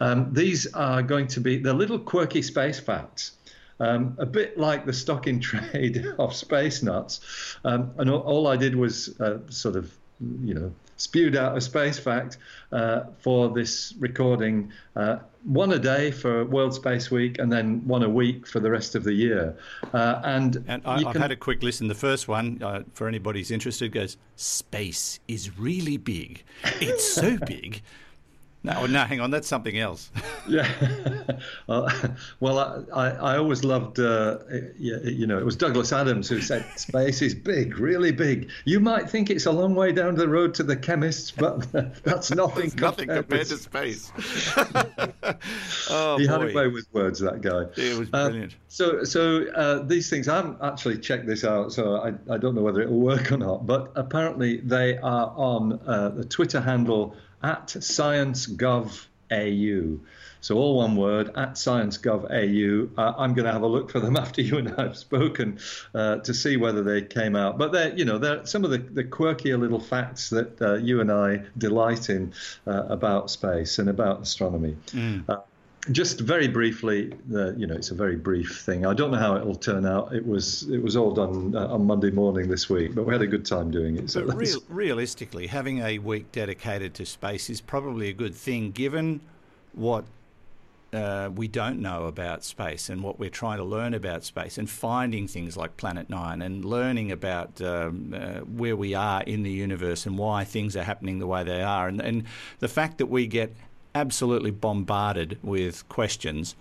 Um, 0.01 0.33
these 0.33 0.67
are 0.75 1.03
going 1.03 1.29
to 1.29 1.41
be 1.41 1.59
the 1.59 1.73
little 1.73 1.99
quirky 1.99 2.43
space 2.43 2.81
facts. 2.81 3.33
Um, 3.81 4.17
a 4.19 4.27
bit 4.27 4.59
like 4.59 4.87
the 4.87 4.93
stock 4.93 5.29
in 5.29 5.39
trade 5.51 6.05
of 6.19 6.35
space 6.35 6.83
nuts. 6.83 7.21
Um, 7.65 7.93
and 7.99 8.11
all, 8.11 8.21
all 8.21 8.47
I 8.49 8.57
did 8.57 8.75
was 8.75 9.19
uh, 9.21 9.39
sort 9.49 9.77
of, 9.77 9.97
you 10.21 10.55
know, 10.55 10.73
spewed 10.99 11.35
out 11.37 11.57
a 11.57 11.61
space 11.61 11.99
fact 11.99 12.37
uh, 12.73 13.05
for 13.21 13.49
this 13.49 13.95
recording, 13.99 14.71
uh, 14.97 15.19
one 15.45 15.73
a 15.73 15.79
day 15.79 16.11
for 16.11 16.45
World 16.45 16.75
Space 16.75 17.11
Week, 17.11 17.39
and 17.39 17.51
then 17.51 17.87
one 17.87 18.03
a 18.03 18.09
week 18.09 18.47
for 18.47 18.61
the 18.61 18.71
rest 18.71 18.95
of 18.95 19.05
the 19.05 19.13
year. 19.15 19.57
Uh, 19.95 20.21
and 20.25 20.63
And 20.69 20.83
I, 20.85 20.97
I've 20.97 21.13
can- 21.13 21.23
had 21.23 21.33
a 21.33 21.37
quick 21.37 21.63
listen. 21.63 21.89
The 21.89 21.95
first 21.95 22.29
one, 22.29 22.61
uh, 22.63 22.83
for 22.93 23.09
anybody 23.09 23.41
who's 23.41 23.51
interested, 23.51 23.93
goes, 23.93 24.19
Space 24.37 25.21
is 25.29 25.59
really 25.59 25.97
big. 25.97 26.43
It's 26.81 27.11
so 27.11 27.39
big. 27.39 27.81
No, 28.69 28.87
no, 28.87 29.05
hang 29.05 29.21
on, 29.21 29.31
that's 29.31 29.49
something 29.49 29.79
else. 29.79 30.11
Yeah. 30.49 30.67
well, 31.67 31.91
well, 32.41 32.59
I, 32.59 33.09
I, 33.09 33.09
I 33.35 33.37
always 33.37 33.65
loved, 33.65 33.99
uh, 34.01 34.39
you, 34.79 34.99
you 35.05 35.27
know, 35.27 35.37
it 35.39 35.45
was 35.45 35.57
Douglas 35.57 35.93
Adams 35.93 36.27
who 36.27 36.41
said, 36.41 36.65
space 36.77 37.21
is 37.21 37.35
big, 37.35 37.79
really 37.79 38.13
big. 38.13 38.49
You 38.65 38.81
might 38.81 39.11
think 39.11 39.29
it's 39.29 39.45
a 39.45 39.53
long 39.53 39.75
way 39.75 39.93
down 39.93 40.15
the 40.15 40.27
road 40.27 40.55
to 40.55 40.63
the 40.63 40.75
chemists, 40.75 41.31
but 41.31 41.71
that's 42.03 42.31
nothing, 42.31 42.65
It's 42.67 42.77
nothing 42.77 43.09
compared 43.09 43.47
to 43.49 43.59
space. 43.59 44.11
oh, 45.91 46.17
He 46.19 46.27
had 46.27 46.43
a 46.43 46.53
way 46.55 46.69
with 46.69 46.87
words, 46.95 47.21
that 47.21 47.43
guy. 47.43 47.65
It 47.77 47.99
was 47.99 48.09
Uh, 48.15 48.29
brilliant. 48.31 48.57
so, 48.69 49.05
so 49.05 49.45
uh, 49.55 49.83
these 49.83 50.09
things, 50.09 50.29
I 50.29 50.37
haven't 50.37 50.59
actually 50.63 50.99
checked 50.99 51.27
this 51.27 51.45
out, 51.45 51.73
so 51.73 51.97
I, 51.97 52.15
I 52.33 52.39
don't 52.39 52.55
know 52.55 52.63
whether 52.63 52.81
it 52.81 52.89
will 52.89 53.01
work 53.01 53.33
or 53.33 53.37
not. 53.37 53.67
But 53.67 53.93
apparently, 53.97 54.59
they 54.61 54.97
are 54.99 55.33
on 55.37 55.79
uh, 55.87 56.09
the 56.11 56.25
Twitter 56.25 56.61
handle 56.61 57.15
at 57.43 57.69
ScienceGovAU. 57.69 60.01
So 60.41 60.57
all 60.57 60.77
one 60.77 60.97
word 60.97 61.29
at 61.37 61.55
ScienceGovAU. 61.55 62.91
Uh, 62.97 63.15
I'm 63.19 63.35
going 63.35 63.47
to 63.47 63.53
have 63.53 63.63
a 63.63 63.67
look 63.67 63.91
for 63.91 64.01
them 64.01 64.17
after 64.25 64.41
you 64.41 64.59
and 64.59 64.75
I 64.77 64.85
have 64.85 64.97
spoken 64.97 65.59
uh, 65.95 66.19
to 66.19 66.35
see 66.35 66.57
whether 66.57 66.83
they 66.83 67.03
came 67.03 67.37
out. 67.37 67.59
But 67.59 67.73
they're, 67.73 67.97
you 67.97 68.05
know, 68.05 68.19
they're 68.19 68.47
some 68.47 68.65
of 68.65 68.71
the, 68.71 68.79
the 68.79 69.05
quirkier 69.05 69.59
little 69.59 69.81
facts 69.81 70.31
that 70.31 70.63
uh, 70.63 70.75
you 70.75 71.01
and 71.01 71.11
I 71.11 71.43
delight 71.57 72.11
in 72.11 72.33
uh, 72.67 72.85
about 72.85 73.31
space 73.31 73.79
and 73.79 73.89
about 73.89 74.23
astronomy. 74.23 74.77
Uh, 75.29 75.39
just 75.93 76.21
very 76.21 76.49
briefly, 76.49 77.13
uh, 77.35 77.53
you 77.55 77.67
know, 77.67 77.75
it's 77.75 77.91
a 77.91 77.95
very 77.95 78.17
brief 78.17 78.63
thing. 78.65 78.87
I 78.87 78.95
don't 78.95 79.11
know 79.11 79.19
how 79.19 79.37
it 79.37 79.45
will 79.45 79.55
turn 79.55 79.87
out. 79.87 80.15
It 80.15 80.27
was 80.27 80.69
it 80.71 80.83
was 80.83 80.97
all 80.97 81.13
done 81.13 81.55
uh, 81.57 81.69
on 81.69 81.87
Monday 81.87 82.11
morning 82.11 82.49
this 82.49 82.69
week, 82.69 82.95
but 82.95 83.05
we 83.05 83.13
had 83.13 83.23
a 83.23 83.27
good 83.27 83.45
time 83.45 83.71
doing 83.71 83.97
it. 83.97 84.11
So 84.11 84.23
real, 84.23 84.63
realistically, 84.69 85.47
having 85.47 85.81
a 85.81 85.99
week 85.99 86.31
dedicated 86.33 86.95
to 86.95 87.07
space 87.07 87.51
is 87.51 87.61
probably 87.61 88.09
a 88.09 88.13
good 88.13 88.35
thing, 88.35 88.71
given 88.71 89.21
what 89.73 90.05
uh, 90.93 91.31
we 91.35 91.49
don't 91.49 91.81
know 91.81 92.07
about 92.07 92.45
space 92.45 92.89
and 92.89 93.03
what 93.03 93.19
we're 93.19 93.29
trying 93.29 93.59
to 93.59 93.65
learn 93.65 93.95
about 93.95 94.25
space, 94.25 94.59
and 94.59 94.69
finding 94.69 95.29
things 95.29 95.57
like 95.57 95.77
Planet 95.77 96.09
Nine, 96.09 96.43
and 96.43 96.65
learning 96.65 97.13
about 97.13 97.61
um, 97.61 98.15
uh, 98.17 98.41
where 98.41 98.77
we 98.77 98.95
are 98.95 99.23
in 99.23 99.43
the 99.43 99.51
universe 99.51 100.07
and 100.07 100.19
why 100.19 100.45
things 100.45 100.77
are 100.77 100.85
happening 100.85 101.19
the 101.19 101.27
way 101.27 101.45
they 101.45 101.63
are, 101.63 101.89
and, 101.89 102.01
and 102.01 102.25
the 102.59 102.69
fact 102.69 102.99
that 102.99 103.07
we 103.07 103.27
get 103.27 103.55
absolutely 103.99 104.51
bombarded 104.51 105.39
with 105.43 105.89
questions. 105.89 106.55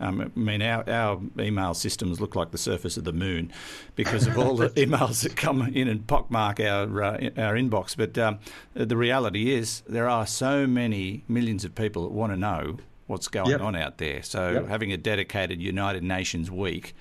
Um, 0.00 0.32
I 0.34 0.38
mean, 0.38 0.62
our, 0.62 0.88
our 0.88 1.20
email 1.38 1.74
systems 1.74 2.20
look 2.20 2.34
like 2.34 2.52
the 2.52 2.58
surface 2.58 2.96
of 2.96 3.04
the 3.04 3.12
moon 3.12 3.52
because 3.96 4.26
of 4.26 4.38
all 4.38 4.56
the 4.56 4.70
emails 4.84 5.22
that 5.22 5.36
come 5.36 5.62
in 5.74 5.88
and 5.88 6.06
pockmark 6.06 6.58
our 6.58 7.02
uh, 7.02 7.30
our 7.36 7.54
inbox. 7.54 7.96
But 7.96 8.16
um, 8.16 8.38
the 8.72 8.96
reality 8.96 9.52
is, 9.52 9.82
there 9.86 10.08
are 10.08 10.26
so 10.26 10.66
many 10.66 11.24
millions 11.28 11.64
of 11.64 11.74
people 11.74 12.04
that 12.04 12.12
want 12.12 12.32
to 12.32 12.38
know 12.38 12.78
what's 13.10 13.28
going 13.28 13.50
Yep. 13.50 13.60
on 13.60 13.76
out 13.76 13.98
there. 13.98 14.22
So 14.22 14.50
Yep. 14.52 14.68
having 14.68 14.92
a 14.92 14.96
dedicated 14.96 15.60
United 15.60 16.02
Nations 16.02 16.50
week 16.50 16.94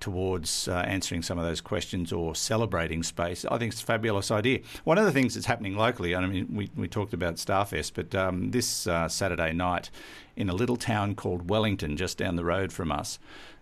towards 0.00 0.68
uh, 0.68 0.72
answering 0.86 1.22
some 1.22 1.38
of 1.38 1.44
those 1.44 1.60
questions 1.60 2.12
or 2.12 2.34
celebrating 2.34 3.02
space, 3.02 3.44
I 3.46 3.58
think 3.58 3.72
it's 3.72 3.82
a 3.82 3.86
fabulous 3.86 4.30
idea. 4.30 4.58
One 4.84 4.98
of 4.98 5.04
the 5.06 5.12
things 5.12 5.34
that's 5.34 5.46
happening 5.46 5.76
locally, 5.76 6.14
I 6.14 6.26
mean, 6.26 6.48
we, 6.52 6.70
we 6.76 6.88
talked 6.88 7.14
about 7.14 7.36
Starfest, 7.36 7.92
but 7.94 8.14
um, 8.14 8.50
this 8.50 8.86
uh, 8.86 9.08
Saturday 9.08 9.52
night 9.52 9.90
in 10.36 10.48
a 10.50 10.54
little 10.54 10.76
town 10.76 11.14
called 11.14 11.48
Wellington, 11.48 11.96
just 11.96 12.18
down 12.18 12.36
the 12.36 12.44
road 12.44 12.72
from 12.72 12.92
us, 12.92 13.18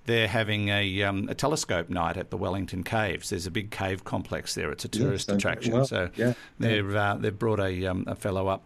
they're 0.07 0.27
having 0.27 0.69
a, 0.69 1.03
um, 1.05 1.29
a 1.29 1.35
telescope 1.35 1.89
night 1.89 2.17
at 2.17 2.31
the 2.31 2.37
Wellington 2.37 2.83
Caves. 2.83 3.31
There's 3.31 3.47
a 3.47 3.51
big 3.53 3.71
cave 3.71 4.03
complex 4.03 4.55
there. 4.55 4.73
It's 4.73 4.85
a 4.85 4.89
tourist 4.89 5.31
attraction. 5.31 5.75
well. 5.75 5.85
So 5.85 6.11
Yeah, 6.17 6.33
they've 6.59 6.93
uh, 6.95 7.19
they've 7.21 7.39
brought 7.39 7.61
a 7.61 7.87
um, 7.87 8.03
a 8.09 8.17
fellow 8.17 8.49
up 8.49 8.65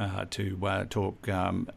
uh, 0.00 0.24
to 0.30 0.58
uh, 0.66 0.84
talk 0.88 1.28
um, 1.28 1.68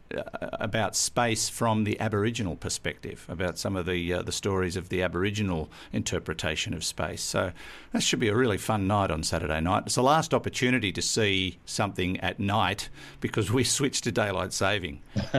about 0.53 0.95
space 0.95 1.49
from 1.49 1.83
the 1.83 1.99
Aboriginal 1.99 2.55
perspective, 2.55 3.25
about 3.27 3.57
some 3.57 3.75
of 3.75 3.85
the 3.85 4.13
uh, 4.13 4.21
the 4.21 4.31
stories 4.31 4.77
of 4.77 4.87
the 4.87 5.01
Aboriginal 5.01 5.69
interpretation 5.91 6.73
of 6.73 6.85
space. 6.85 7.21
So 7.21 7.51
that 7.91 8.01
should 8.01 8.21
be 8.21 8.29
a 8.29 8.35
really 8.35 8.57
fun 8.57 8.87
night 8.87 9.11
on 9.11 9.23
Saturday 9.23 9.59
night. 9.59 9.83
It's 9.87 9.95
the 9.95 10.03
last 10.03 10.33
opportunity 10.33 10.93
to 10.93 11.01
see 11.01 11.57
something 11.65 12.17
at 12.21 12.39
night 12.39 12.89
because 13.19 13.51
we 13.51 13.63
switched 13.65 14.05
to 14.05 14.11
daylight 14.11 14.53
saving 14.53 15.01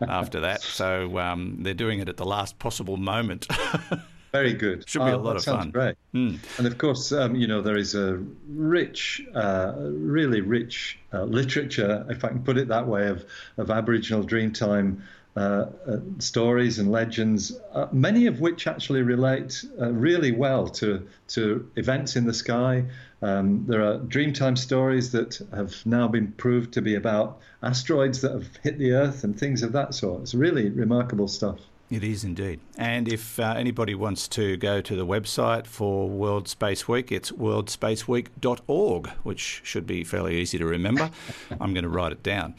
after 0.00 0.38
that. 0.40 0.62
So 0.62 1.18
um, 1.18 1.58
they're 1.60 1.74
doing 1.74 1.98
it 1.98 2.08
at 2.08 2.16
the 2.16 2.26
last 2.26 2.60
possible 2.60 2.96
moment. 2.96 3.48
Very 4.32 4.52
good. 4.52 4.88
Should 4.88 5.00
be 5.04 5.10
a 5.10 5.14
Oh, 5.14 5.18
lot 5.18 5.32
that 5.32 5.36
of 5.36 5.42
sounds 5.42 5.64
fun. 5.64 5.70
Great. 5.70 5.94
Hmm. 6.12 6.36
And 6.58 6.66
of 6.66 6.78
course, 6.78 7.10
um, 7.12 7.34
you 7.34 7.46
know, 7.48 7.62
there 7.62 7.76
is 7.76 7.94
a 7.94 8.22
rich, 8.48 9.20
uh, 9.34 9.74
really 9.78 10.40
rich 10.40 10.98
uh, 11.12 11.24
literature, 11.24 12.06
if 12.08 12.24
I 12.24 12.28
can 12.28 12.42
put 12.44 12.56
it 12.56 12.68
that 12.68 12.86
way, 12.86 13.08
of, 13.08 13.24
of 13.56 13.70
Aboriginal 13.70 14.22
Dreamtime 14.22 15.00
uh, 15.36 15.40
uh, 15.40 15.98
stories 16.18 16.78
and 16.78 16.90
legends, 16.92 17.56
uh, 17.72 17.86
many 17.92 18.26
of 18.26 18.40
which 18.40 18.66
actually 18.66 19.02
relate 19.02 19.64
uh, 19.80 19.90
really 19.90 20.32
well 20.32 20.68
to, 20.68 21.06
to 21.28 21.68
events 21.76 22.16
in 22.16 22.26
the 22.26 22.34
sky. 22.34 22.84
Um, 23.22 23.64
there 23.66 23.82
are 23.82 23.98
Dreamtime 23.98 24.58
stories 24.58 25.12
that 25.12 25.40
have 25.54 25.84
now 25.86 26.08
been 26.08 26.32
proved 26.32 26.72
to 26.74 26.82
be 26.82 26.94
about 26.94 27.38
asteroids 27.62 28.20
that 28.22 28.32
have 28.32 28.48
hit 28.62 28.78
the 28.78 28.92
Earth 28.92 29.24
and 29.24 29.38
things 29.38 29.62
of 29.62 29.72
that 29.72 29.94
sort. 29.94 30.22
It's 30.22 30.34
really 30.34 30.68
remarkable 30.70 31.28
stuff. 31.28 31.58
It 31.90 32.04
is 32.04 32.22
indeed. 32.22 32.60
And 32.78 33.08
if 33.12 33.40
uh, 33.40 33.54
anybody 33.56 33.96
wants 33.96 34.28
to 34.28 34.56
go 34.56 34.80
to 34.80 34.94
the 34.94 35.04
website 35.04 35.66
for 35.66 36.08
World 36.08 36.46
Space 36.46 36.86
Week, 36.86 37.10
it's 37.10 37.32
worldspaceweek.org, 37.32 39.08
which 39.24 39.60
should 39.64 39.88
be 39.88 40.04
fairly 40.04 40.36
easy 40.40 40.56
to 40.58 40.66
remember. 40.66 41.10
I'm 41.60 41.74
going 41.74 41.82
to 41.82 41.88
write 41.90 42.12
it 42.12 42.22
down. 42.22 42.54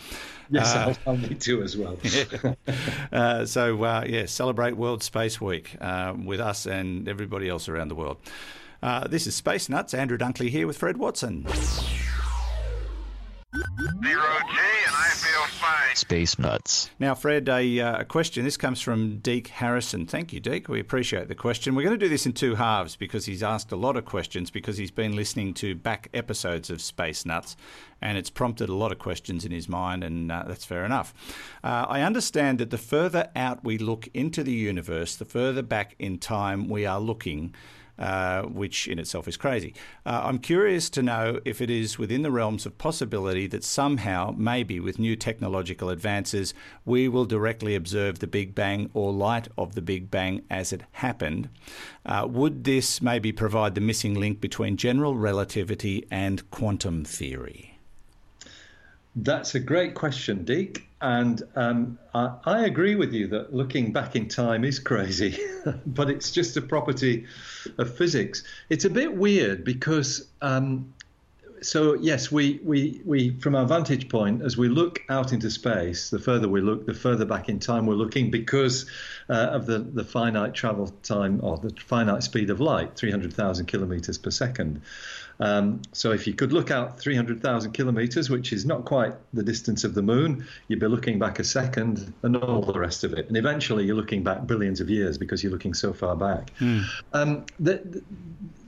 Yes, 0.49 0.75
Uh, 0.75 0.79
I'll, 1.05 1.13
I'll 1.13 1.17
need 1.17 1.39
to 1.41 1.61
as 1.63 1.77
well. 1.77 1.97
Uh, 3.13 3.45
so, 3.45 3.81
uh, 3.83 4.03
yeah, 4.07 4.25
celebrate 4.25 4.75
World 4.77 5.01
Space 5.03 5.39
Week 5.41 5.75
uh, 5.81 6.13
with 6.25 6.39
us 6.39 6.65
and 6.65 7.07
everybody 7.07 7.47
else 7.49 7.67
around 7.69 7.87
the 7.89 7.95
world. 7.95 8.17
Uh, 8.83 9.07
this 9.07 9.27
is 9.27 9.35
Space 9.35 9.69
Nuts. 9.69 9.93
Andrew 9.93 10.17
Dunkley 10.17 10.49
here 10.49 10.65
with 10.67 10.77
Fred 10.77 10.97
Watson. 10.97 11.45
Zero 14.01 14.23
Space 15.93 16.39
Nuts. 16.39 16.89
Now, 16.99 17.15
Fred, 17.15 17.47
a, 17.49 17.79
uh, 17.79 18.03
question. 18.03 18.43
This 18.43 18.57
comes 18.57 18.81
from 18.81 19.17
Deke 19.17 19.47
Harrison. 19.47 20.05
Thank 20.05 20.33
you, 20.33 20.39
Deke. 20.39 20.67
We 20.67 20.79
appreciate 20.79 21.27
the 21.27 21.35
question. 21.35 21.75
We're 21.75 21.83
going 21.83 21.99
to 21.99 22.05
do 22.05 22.09
this 22.09 22.25
in 22.25 22.33
two 22.33 22.55
halves 22.55 22.95
because 22.95 23.25
he's 23.25 23.43
asked 23.43 23.71
a 23.71 23.75
lot 23.75 23.97
of 23.97 24.05
questions 24.05 24.51
because 24.51 24.77
he's 24.77 24.91
been 24.91 25.15
listening 25.15 25.53
to 25.55 25.75
back 25.75 26.09
episodes 26.13 26.69
of 26.69 26.81
Space 26.81 27.25
Nuts 27.25 27.55
and 28.01 28.17
it's 28.17 28.29
prompted 28.29 28.69
a 28.69 28.75
lot 28.75 28.91
of 28.91 28.99
questions 28.99 29.45
in 29.45 29.51
his 29.51 29.69
mind, 29.69 30.03
and 30.03 30.31
uh, 30.31 30.43
that's 30.47 30.65
fair 30.65 30.83
enough. 30.83 31.13
Uh, 31.63 31.85
I 31.87 32.01
understand 32.01 32.57
that 32.59 32.71
the 32.71 32.77
further 32.77 33.29
out 33.35 33.63
we 33.63 33.77
look 33.77 34.09
into 34.13 34.43
the 34.43 34.51
universe, 34.51 35.15
the 35.15 35.25
further 35.25 35.61
back 35.61 35.95
in 35.99 36.17
time 36.17 36.67
we 36.67 36.85
are 36.85 36.99
looking. 36.99 37.53
Uh, 37.97 38.43
which 38.43 38.87
in 38.87 38.99
itself 38.99 39.27
is 39.27 39.37
crazy. 39.37 39.73
Uh, 40.05 40.21
I'm 40.23 40.39
curious 40.39 40.89
to 40.91 41.01
know 41.01 41.39
if 41.45 41.61
it 41.61 41.69
is 41.69 41.97
within 41.97 42.21
the 42.21 42.31
realms 42.31 42.65
of 42.65 42.77
possibility 42.77 43.47
that 43.47 43.63
somehow, 43.63 44.33
maybe 44.37 44.79
with 44.79 44.99
new 44.99 45.15
technological 45.15 45.89
advances, 45.89 46.53
we 46.85 47.07
will 47.07 47.25
directly 47.25 47.75
observe 47.75 48.19
the 48.19 48.27
Big 48.27 48.55
Bang 48.55 48.89
or 48.93 49.11
light 49.11 49.47
of 49.57 49.75
the 49.75 49.81
Big 49.81 50.09
Bang 50.09 50.41
as 50.49 50.73
it 50.73 50.83
happened. 50.93 51.49
Uh, 52.05 52.27
would 52.29 52.63
this 52.63 53.01
maybe 53.01 53.31
provide 53.31 53.75
the 53.75 53.81
missing 53.81 54.13
link 54.13 54.41
between 54.41 54.77
general 54.77 55.15
relativity 55.15 56.05
and 56.09 56.49
quantum 56.51 57.03
theory? 57.03 57.70
That's 59.15 59.55
a 59.55 59.59
great 59.59 59.93
question, 59.93 60.45
Deke. 60.45 60.87
And 61.01 61.41
um, 61.55 61.97
I, 62.13 62.35
I, 62.45 62.65
agree 62.65 62.95
with 62.95 63.11
you 63.11 63.27
that 63.27 63.53
looking 63.53 63.91
back 63.91 64.15
in 64.15 64.27
time 64.27 64.63
is 64.63 64.77
crazy, 64.77 65.37
but 65.87 66.11
it's 66.11 66.29
just 66.29 66.55
a 66.57 66.61
property 66.61 67.25
of 67.79 67.97
physics. 67.97 68.43
It's 68.69 68.85
a 68.85 68.89
bit 68.89 69.17
weird 69.17 69.63
because, 69.63 70.27
um, 70.43 70.93
so 71.63 71.95
yes, 71.95 72.31
we, 72.31 72.59
we, 72.63 73.01
we, 73.03 73.31
from 73.39 73.55
our 73.55 73.65
vantage 73.65 74.09
point, 74.09 74.43
as 74.43 74.57
we 74.57 74.69
look 74.69 75.01
out 75.09 75.33
into 75.33 75.49
space, 75.49 76.11
the 76.11 76.19
further 76.19 76.47
we 76.47 76.61
look, 76.61 76.85
the 76.85 76.93
further 76.93 77.25
back 77.25 77.49
in 77.49 77.59
time 77.59 77.87
we're 77.87 77.95
looking 77.95 78.29
because 78.29 78.85
uh, 79.27 79.33
of 79.33 79.65
the, 79.65 79.79
the 79.79 80.03
finite 80.03 80.53
travel 80.53 80.93
time 81.01 81.39
or 81.43 81.57
the 81.57 81.71
finite 81.79 82.21
speed 82.21 82.51
of 82.51 82.59
light, 82.59 82.95
300,000 82.95 83.65
kilometers 83.65 84.19
per 84.19 84.29
second. 84.29 84.83
Um, 85.41 85.81
so 85.91 86.11
if 86.11 86.27
you 86.27 86.33
could 86.33 86.53
look 86.53 86.69
out 86.69 86.99
300,000 86.99 87.71
kilometers, 87.71 88.29
which 88.29 88.53
is 88.53 88.63
not 88.63 88.85
quite 88.85 89.13
the 89.33 89.41
distance 89.41 89.83
of 89.83 89.95
the 89.95 90.03
moon, 90.03 90.47
you'd 90.67 90.79
be 90.79 90.87
looking 90.87 91.17
back 91.17 91.39
a 91.39 91.43
second 91.43 92.13
and 92.21 92.37
all 92.37 92.61
the 92.61 92.79
rest 92.79 93.03
of 93.03 93.13
it. 93.13 93.27
And 93.27 93.35
eventually 93.35 93.85
you're 93.85 93.95
looking 93.95 94.23
back 94.23 94.45
billions 94.45 94.79
of 94.79 94.89
years 94.89 95.17
because 95.17 95.43
you're 95.43 95.51
looking 95.51 95.73
so 95.73 95.93
far 95.93 96.15
back. 96.15 96.51
Mm. 96.59 96.83
Um, 97.13 97.45
the, 97.59 98.03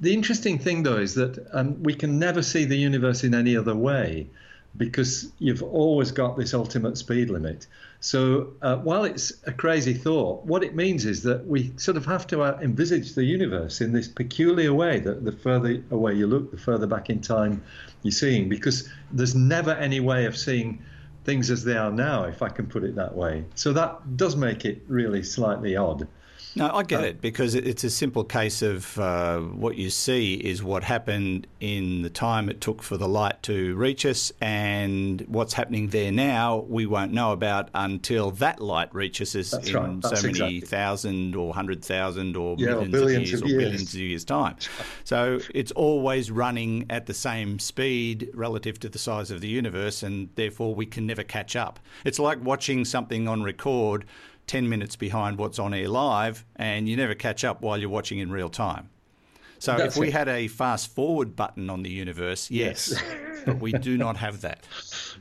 the, 0.02 0.14
interesting 0.16 0.58
thing, 0.58 0.82
though, 0.82 0.98
is 0.98 1.14
that 1.14 1.48
um, 1.54 1.82
we 1.84 1.94
can 1.94 2.18
never 2.18 2.42
see 2.42 2.66
the 2.66 2.78
universe 2.78 3.24
in 3.24 3.36
any 3.36 3.56
other 3.56 3.76
way 3.76 4.28
because 4.76 5.32
you've 5.38 5.62
always 5.62 6.12
got 6.12 6.38
this 6.38 6.56
ultimate 6.56 6.98
speed 6.98 7.30
limit. 7.30 7.68
So 8.04 8.52
uh, 8.62 8.76
while 8.80 9.06
it's 9.06 9.32
a 9.48 9.54
crazy 9.54 9.94
thought, 9.94 10.44
what 10.44 10.62
it 10.62 10.76
means 10.76 11.06
is 11.06 11.24
that 11.24 11.48
we 11.48 11.72
sort 11.78 11.96
of 11.96 12.06
have 12.06 12.28
to 12.28 12.42
uh, 12.42 12.60
envisage 12.62 13.14
the 13.14 13.24
universe 13.24 13.80
in 13.80 13.94
this 13.94 14.10
peculiar 14.10 14.74
way 14.74 15.00
that 15.00 15.24
the 15.24 15.32
further 15.32 15.82
away 15.90 16.14
you 16.16 16.28
look, 16.28 16.52
the 16.52 16.58
further 16.58 16.86
back 16.86 17.10
in 17.10 17.22
time 17.22 17.64
you're 18.02 18.12
seeing, 18.12 18.50
because 18.50 18.90
there's 19.14 19.36
never 19.36 19.72
any 19.72 20.02
way 20.02 20.26
of 20.26 20.36
seeing 20.36 20.84
things 21.24 21.50
as 21.50 21.64
they 21.64 21.78
are 21.78 21.92
now, 21.94 22.26
if 22.26 22.42
I 22.42 22.50
can 22.50 22.68
put 22.68 22.84
it 22.84 22.96
that 22.96 23.16
way. 23.16 23.46
So 23.56 23.72
that 23.72 24.18
does 24.18 24.36
make 24.36 24.66
it 24.66 24.82
really 24.90 25.24
slightly 25.24 25.78
odd. 25.78 26.06
No, 26.56 26.70
I 26.72 26.84
get 26.84 27.02
uh, 27.02 27.08
it 27.08 27.22
because 27.22 27.56
it's 27.56 27.84
a 27.84 27.90
simple 27.90 28.24
case 28.24 28.62
of 28.62 28.98
uh, 29.00 29.40
what 29.40 29.76
you 29.76 29.90
see 29.90 30.36
is 30.36 30.64
what 30.64 30.84
happened 30.84 31.48
in 31.60 32.04
the 32.04 32.10
time 32.10 32.50
it 32.50 32.62
took 32.62 32.84
for 32.84 32.98
the 32.98 33.08
light 33.08 33.42
to 33.44 33.76
reach 33.76 34.06
us, 34.06 34.32
and 34.40 35.22
what's 35.22 35.54
happening 35.54 35.90
there 35.90 36.12
now 36.12 36.58
we 36.68 36.86
won't 36.86 37.12
know 37.12 37.32
about 37.32 37.70
until 37.74 38.32
that 38.32 38.62
light 38.62 38.94
reaches 38.94 39.36
us 39.36 39.54
in 39.54 39.76
right. 39.76 40.04
so 40.04 40.16
many 40.16 40.30
exactly. 40.30 40.62
thousand 40.62 41.36
or 41.36 41.54
hundred 41.54 41.84
thousand 41.84 42.36
or 42.36 42.56
yeah, 42.60 42.76
millions 42.84 42.94
or 42.94 43.04
of 43.04 43.12
years, 43.12 43.34
of 43.34 43.42
or 43.42 43.48
billions 43.48 43.94
of 43.94 44.00
years 44.00 44.24
time. 44.24 44.56
So 45.04 45.40
it's 45.54 45.72
always 45.72 46.30
running 46.30 46.86
at 46.90 47.08
the 47.08 47.14
same 47.14 47.60
speed 47.60 48.30
relative 48.34 48.80
to 48.82 48.90
the 48.90 49.00
size 49.00 49.32
of 49.32 49.42
the 49.42 49.48
universe, 49.48 50.04
and 50.04 50.30
therefore 50.36 50.76
we 50.76 50.86
can 50.86 51.08
never 51.08 51.24
catch 51.24 51.56
up. 51.56 51.80
It's 52.06 52.20
like 52.20 52.44
watching 52.44 52.86
something 52.86 53.28
on 53.28 53.42
record 53.44 54.06
10 54.48 54.68
minutes 54.70 54.96
behind 54.96 55.38
what's 55.38 55.60
on 55.60 55.74
air 55.74 55.88
live, 55.88 56.46
and 56.56 56.88
you 56.90 56.96
never 56.98 57.16
catch 57.16 57.44
up 57.44 57.62
while 57.62 57.78
you're 57.78 57.90
watching 57.90 58.20
in 58.20 58.32
real 58.32 58.50
time. 58.50 58.90
So 59.60 59.78
That's 59.78 59.96
if 59.96 60.00
we 60.02 60.10
it. 60.10 60.14
had 60.14 60.28
a 60.28 60.50
fast 60.50 60.94
forward 60.94 61.38
button 61.38 61.70
on 61.70 61.84
the 61.84 61.90
universe, 61.90 62.52
yes, 62.52 62.94
but 63.46 63.62
we 63.62 63.72
do 63.72 63.98
not 63.98 64.18
have 64.18 64.42
that. 64.42 64.68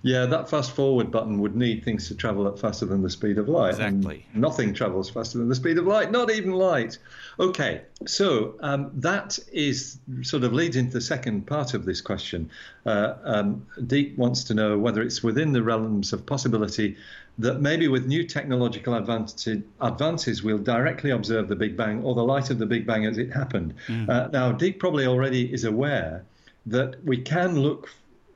Yeah, 0.03 0.27
that 0.27 0.51
fast 0.51 0.73
forward 0.73 1.13
button 1.13 1.39
would 1.39 1.55
need 1.55 1.85
things 1.85 2.09
to 2.09 2.17
travel 2.17 2.49
at 2.49 2.59
faster 2.59 2.85
than 2.85 3.03
the 3.03 3.11
speed 3.11 3.39
of 3.39 3.49
light. 3.49 3.79
and 3.79 3.99
Exactly. 3.99 4.27
nothing 4.35 4.75
travels 4.75 5.09
faster 5.09 5.39
than 5.39 5.49
the 5.49 5.55
speed 5.55 5.79
of 5.79 5.87
light, 5.87 6.11
not 6.11 6.29
even 6.29 6.51
light. 6.51 6.99
Okay, 7.39 7.83
so 8.05 8.57
um, 8.61 8.91
that 8.95 9.39
is 9.53 9.99
sort 10.23 10.43
of 10.43 10.53
leads 10.53 10.75
into 10.75 10.93
the 10.95 11.01
second 11.01 11.47
part 11.47 11.73
of 11.73 11.85
this 11.85 12.01
question. 12.01 12.51
Uh, 12.85 13.15
um, 13.23 13.65
Deke 13.87 14.19
wants 14.19 14.43
to 14.45 14.55
know 14.55 14.77
whether 14.77 15.03
it's 15.03 15.23
within 15.23 15.53
the 15.53 15.63
realms 15.63 16.13
of 16.13 16.27
possibility 16.27 16.97
that 17.38 17.61
maybe 17.61 17.88
with 17.88 18.07
new 18.07 18.25
technological 18.25 18.95
advances, 18.95 19.62
advances 19.81 20.42
we'll 20.42 20.59
directly 20.59 21.11
observe 21.11 21.49
the 21.49 21.57
Big 21.57 21.77
Bang 21.77 22.03
or 22.05 22.14
the 22.14 22.23
light 22.23 22.51
of 22.51 22.59
the 22.59 22.66
Big 22.66 22.87
Bang 22.87 23.07
as 23.07 23.18
it 23.18 23.33
happened. 23.33 23.75
Uh, 24.11 24.29
now, 24.33 24.53
Deke 24.53 24.79
probably 24.79 25.07
already 25.07 25.53
is 25.53 25.64
aware 25.64 26.25
that 26.66 27.03
we 27.05 27.18
can 27.18 27.59
look 27.59 27.88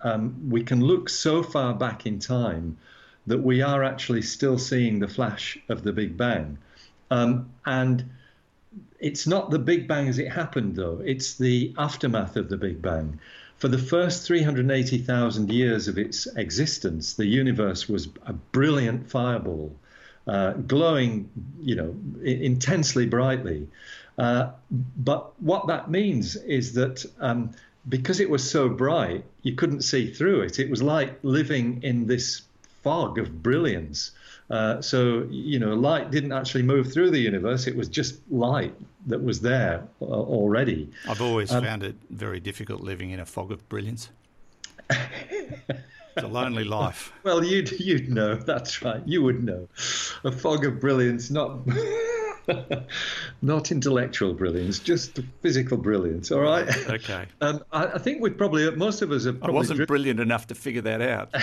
um, 0.02 0.50
we 0.50 0.62
can 0.62 0.80
look 0.80 1.08
so 1.08 1.42
far 1.42 1.74
back 1.74 2.06
in 2.06 2.18
time 2.18 2.76
that 3.26 3.38
we 3.38 3.62
are 3.62 3.82
actually 3.82 4.22
still 4.22 4.58
seeing 4.58 4.98
the 4.98 5.08
flash 5.08 5.58
of 5.68 5.82
the 5.82 5.92
Big 5.92 6.16
Bang. 6.16 6.58
Um, 7.10 7.50
and 7.64 8.08
it's 9.00 9.26
not 9.26 9.50
the 9.50 9.58
Big 9.58 9.88
Bang 9.88 10.08
as 10.08 10.18
it 10.18 10.30
happened, 10.30 10.76
though, 10.76 11.02
it's 11.04 11.34
the 11.34 11.74
aftermath 11.76 12.36
of 12.36 12.48
the 12.48 12.56
Big 12.56 12.80
Bang. 12.80 13.18
For 13.58 13.68
the 13.68 13.78
first 13.78 14.26
380,000 14.26 15.50
years 15.50 15.88
of 15.88 15.98
its 15.98 16.26
existence, 16.36 17.14
the 17.14 17.26
universe 17.26 17.88
was 17.88 18.08
a 18.26 18.34
brilliant 18.34 19.08
fireball, 19.10 19.74
uh, 20.26 20.52
glowing, 20.52 21.30
you 21.62 21.74
know, 21.74 21.96
intensely 22.22 23.06
brightly. 23.06 23.68
Uh, 24.18 24.50
but 24.70 25.40
what 25.40 25.68
that 25.68 25.90
means 25.90 26.36
is 26.36 26.74
that 26.74 27.04
um, 27.20 27.52
because 27.88 28.20
it 28.20 28.28
was 28.28 28.48
so 28.48 28.68
bright, 28.68 29.24
you 29.42 29.54
couldn't 29.54 29.82
see 29.82 30.12
through 30.12 30.42
it. 30.42 30.58
It 30.58 30.70
was 30.70 30.82
like 30.82 31.18
living 31.22 31.82
in 31.82 32.06
this 32.06 32.42
fog 32.82 33.18
of 33.18 33.42
brilliance. 33.42 34.10
Uh, 34.48 34.80
so, 34.80 35.26
you 35.30 35.58
know, 35.58 35.74
light 35.74 36.10
didn't 36.10 36.32
actually 36.32 36.62
move 36.62 36.92
through 36.92 37.10
the 37.10 37.18
universe. 37.18 37.66
It 37.66 37.74
was 37.76 37.88
just 37.88 38.20
light 38.30 38.74
that 39.06 39.22
was 39.22 39.40
there 39.40 39.82
uh, 40.00 40.04
already. 40.04 40.90
I've 41.08 41.20
always 41.20 41.50
Um, 41.52 41.64
found 41.64 41.82
it 41.82 41.96
very 42.10 42.38
difficult 42.40 42.80
living 42.80 43.10
in 43.10 43.18
a 43.20 43.26
fog 43.26 43.50
of 43.50 43.68
brilliance. 43.68 44.10
it's 44.88 45.82
a 46.16 46.26
lonely 46.28 46.64
life. 46.64 47.12
Well, 47.24 47.42
you'd, 47.44 47.72
you'd 47.80 48.08
know. 48.08 48.36
That's 48.36 48.82
right. 48.82 49.02
You 49.04 49.22
would 49.24 49.42
know. 49.42 49.68
A 50.24 50.30
fog 50.30 50.64
of 50.64 50.80
brilliance, 50.80 51.30
not. 51.30 51.58
Not 53.42 53.72
intellectual 53.72 54.32
brilliance, 54.32 54.78
just 54.78 55.18
physical 55.42 55.76
brilliance. 55.76 56.30
All 56.30 56.40
right. 56.42 56.68
Okay. 56.88 57.26
Um, 57.40 57.64
I, 57.72 57.86
I 57.86 57.98
think 57.98 58.22
we'd 58.22 58.38
probably 58.38 58.70
most 58.70 59.02
of 59.02 59.10
us 59.10 59.24
have 59.24 59.42
I 59.42 59.50
wasn't 59.50 59.78
driven- 59.78 59.88
brilliant 59.88 60.20
enough 60.20 60.46
to 60.46 60.54
figure 60.54 60.82
that 60.82 61.00
out. 61.02 61.34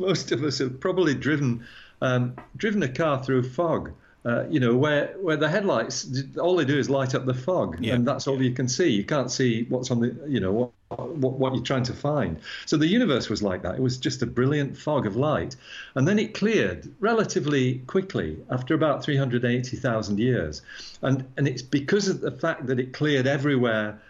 Most 0.00 0.32
of 0.32 0.42
us 0.42 0.58
have 0.58 0.80
probably 0.80 1.14
driven 1.14 1.64
um, 2.02 2.34
driven 2.56 2.82
a 2.82 2.88
car 2.88 3.22
through 3.22 3.42
fog. 3.44 3.92
Uh, 4.22 4.44
you 4.50 4.60
know, 4.60 4.76
where 4.76 5.14
where 5.22 5.36
the 5.38 5.48
headlights 5.48 6.06
all 6.38 6.54
they 6.56 6.64
do 6.66 6.78
is 6.78 6.90
light 6.90 7.14
up 7.14 7.24
the 7.24 7.32
fog, 7.32 7.78
Yeah. 7.80 7.94
and 7.94 8.06
that's 8.06 8.26
all 8.28 8.42
you 8.42 8.52
can 8.52 8.68
see. 8.68 8.90
You 8.90 9.02
can't 9.04 9.30
see 9.30 9.64
what's 9.70 9.90
on 9.90 10.00
the 10.00 10.14
you 10.28 10.40
know 10.40 10.52
what, 10.52 11.16
what 11.16 11.32
what 11.38 11.54
you're 11.54 11.64
trying 11.64 11.84
to 11.84 11.94
find. 11.94 12.38
So 12.66 12.76
the 12.76 12.86
universe 12.86 13.30
was 13.30 13.42
like 13.42 13.62
that. 13.62 13.76
It 13.76 13.80
was 13.80 13.96
just 13.96 14.20
a 14.20 14.26
brilliant 14.26 14.76
fog 14.76 15.06
of 15.06 15.16
light, 15.16 15.56
and 15.94 16.06
then 16.06 16.18
it 16.18 16.34
cleared 16.34 16.92
relatively 17.00 17.78
quickly 17.86 18.36
after 18.50 18.74
about 18.74 19.02
380,000 19.02 20.18
years, 20.18 20.60
and 21.00 21.24
and 21.38 21.48
it's 21.48 21.62
because 21.62 22.06
of 22.08 22.20
the 22.20 22.30
fact 22.32 22.66
that 22.66 22.78
it 22.78 22.92
cleared 22.92 23.26
everywhere 23.26 24.02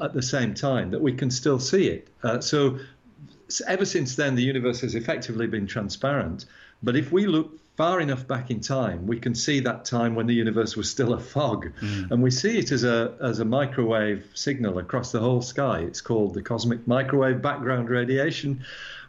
at 0.00 0.12
the 0.12 0.22
same 0.22 0.52
time 0.54 0.90
that 0.90 1.00
we 1.00 1.12
can 1.12 1.30
still 1.30 1.58
see 1.58 1.88
it. 1.88 2.08
Uh, 2.22 2.38
so 2.40 2.78
ever 3.66 3.84
since 3.84 4.16
then, 4.16 4.34
the 4.34 4.42
universe 4.42 4.80
has 4.80 4.94
effectively 4.94 5.46
been 5.46 5.66
transparent. 5.66 6.46
But 6.82 6.96
if 6.96 7.12
we 7.12 7.26
look 7.26 7.58
far 7.76 8.00
enough 8.00 8.26
back 8.26 8.50
in 8.50 8.60
time, 8.60 9.06
we 9.06 9.18
can 9.18 9.34
see 9.34 9.60
that 9.60 9.84
time 9.84 10.14
when 10.14 10.26
the 10.26 10.34
universe 10.34 10.76
was 10.76 10.90
still 10.90 11.12
a 11.12 11.20
fog, 11.20 11.72
mm. 11.80 12.10
and 12.10 12.22
we 12.22 12.30
see 12.30 12.58
it 12.58 12.70
as 12.70 12.84
a 12.84 13.14
as 13.20 13.40
a 13.40 13.44
microwave 13.44 14.24
signal 14.34 14.78
across 14.78 15.12
the 15.12 15.20
whole 15.20 15.42
sky. 15.42 15.80
It's 15.80 16.00
called 16.00 16.34
the 16.34 16.42
cosmic 16.42 16.86
microwave 16.86 17.42
background 17.42 17.88
radiation. 17.88 18.64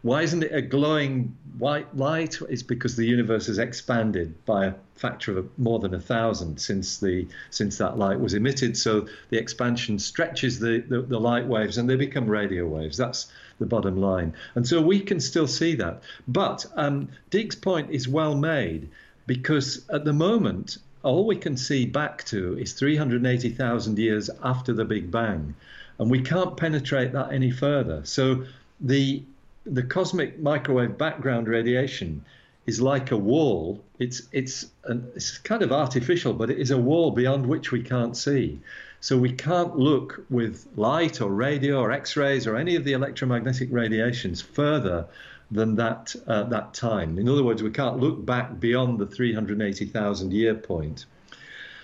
Why 0.06 0.22
isn't 0.22 0.44
it 0.44 0.54
a 0.54 0.62
glowing 0.62 1.36
white 1.58 1.98
light? 1.98 2.38
It's 2.48 2.62
because 2.62 2.96
the 2.96 3.08
universe 3.08 3.48
has 3.48 3.58
expanded 3.58 4.36
by 4.46 4.68
a 4.68 4.74
factor 4.94 5.36
of 5.36 5.50
more 5.58 5.80
than 5.80 5.96
a 5.96 6.00
thousand 6.00 6.62
since 6.62 7.00
the 7.00 7.28
since 7.50 7.80
that 7.80 7.98
light 7.98 8.20
was 8.20 8.36
emitted. 8.36 8.78
So 8.78 9.08
the 9.32 9.40
expansion 9.40 9.98
stretches 9.98 10.60
the, 10.60 10.84
the, 10.88 11.02
the 11.02 11.20
light 11.20 11.48
waves 11.48 11.80
and 11.80 11.90
they 11.90 11.96
become 11.96 12.28
radio 12.28 12.68
waves. 12.68 12.98
That's 12.98 13.32
the 13.58 13.66
bottom 13.66 14.00
line. 14.00 14.36
And 14.54 14.68
so 14.68 14.80
we 14.80 15.00
can 15.00 15.20
still 15.20 15.48
see 15.48 15.74
that. 15.78 16.04
But 16.28 16.68
um, 16.76 17.10
Deke's 17.32 17.56
point 17.56 17.90
is 17.90 18.08
well 18.08 18.36
made 18.36 18.90
because 19.26 19.90
at 19.90 20.06
the 20.06 20.14
moment, 20.14 20.78
all 21.02 21.26
we 21.26 21.36
can 21.36 21.58
see 21.58 21.88
back 21.88 22.24
to 22.26 22.56
is 22.60 22.74
380,000 22.74 23.98
years 23.98 24.30
after 24.44 24.72
the 24.72 24.86
Big 24.86 25.10
Bang. 25.10 25.56
And 25.98 26.12
we 26.12 26.22
can't 26.22 26.56
penetrate 26.56 27.12
that 27.14 27.34
any 27.34 27.50
further. 27.50 28.02
So 28.06 28.46
the 28.80 29.24
the 29.66 29.84
cosmic 29.84 30.40
microwave 30.40 30.98
background 30.98 31.48
radiation 31.48 32.24
is 32.66 32.82
like 32.82 33.12
a 33.12 33.18
wall. 33.18 33.84
It's 34.00 34.24
it's 34.32 34.66
an, 34.86 35.12
it's 35.16 35.38
kind 35.40 35.62
of 35.62 35.72
artificial, 35.72 36.34
but 36.34 36.50
it 36.50 36.58
is 36.60 36.72
a 36.72 36.78
wall 36.78 37.12
beyond 37.12 37.46
which 37.46 37.72
we 37.72 37.84
can't 37.84 38.16
see. 38.18 38.60
So 39.02 39.18
we 39.18 39.32
can't 39.32 39.78
look 39.78 40.26
with 40.30 40.66
light 40.76 41.22
or 41.22 41.30
radio 41.30 41.80
or 41.80 41.92
X-rays 41.92 42.48
or 42.48 42.56
any 42.56 42.76
of 42.76 42.84
the 42.84 42.94
electromagnetic 42.94 43.70
radiations 43.72 44.42
further 44.42 45.06
than 45.52 45.76
that 45.76 46.16
uh, 46.28 46.44
that 46.44 46.74
time. 46.74 47.20
In 47.20 47.30
other 47.30 47.44
words, 47.44 47.62
we 47.62 47.70
can't 47.70 48.00
look 48.00 48.26
back 48.26 48.60
beyond 48.60 49.00
the 49.00 49.06
380,000 49.06 50.34
year 50.34 50.56
point. 50.56 51.06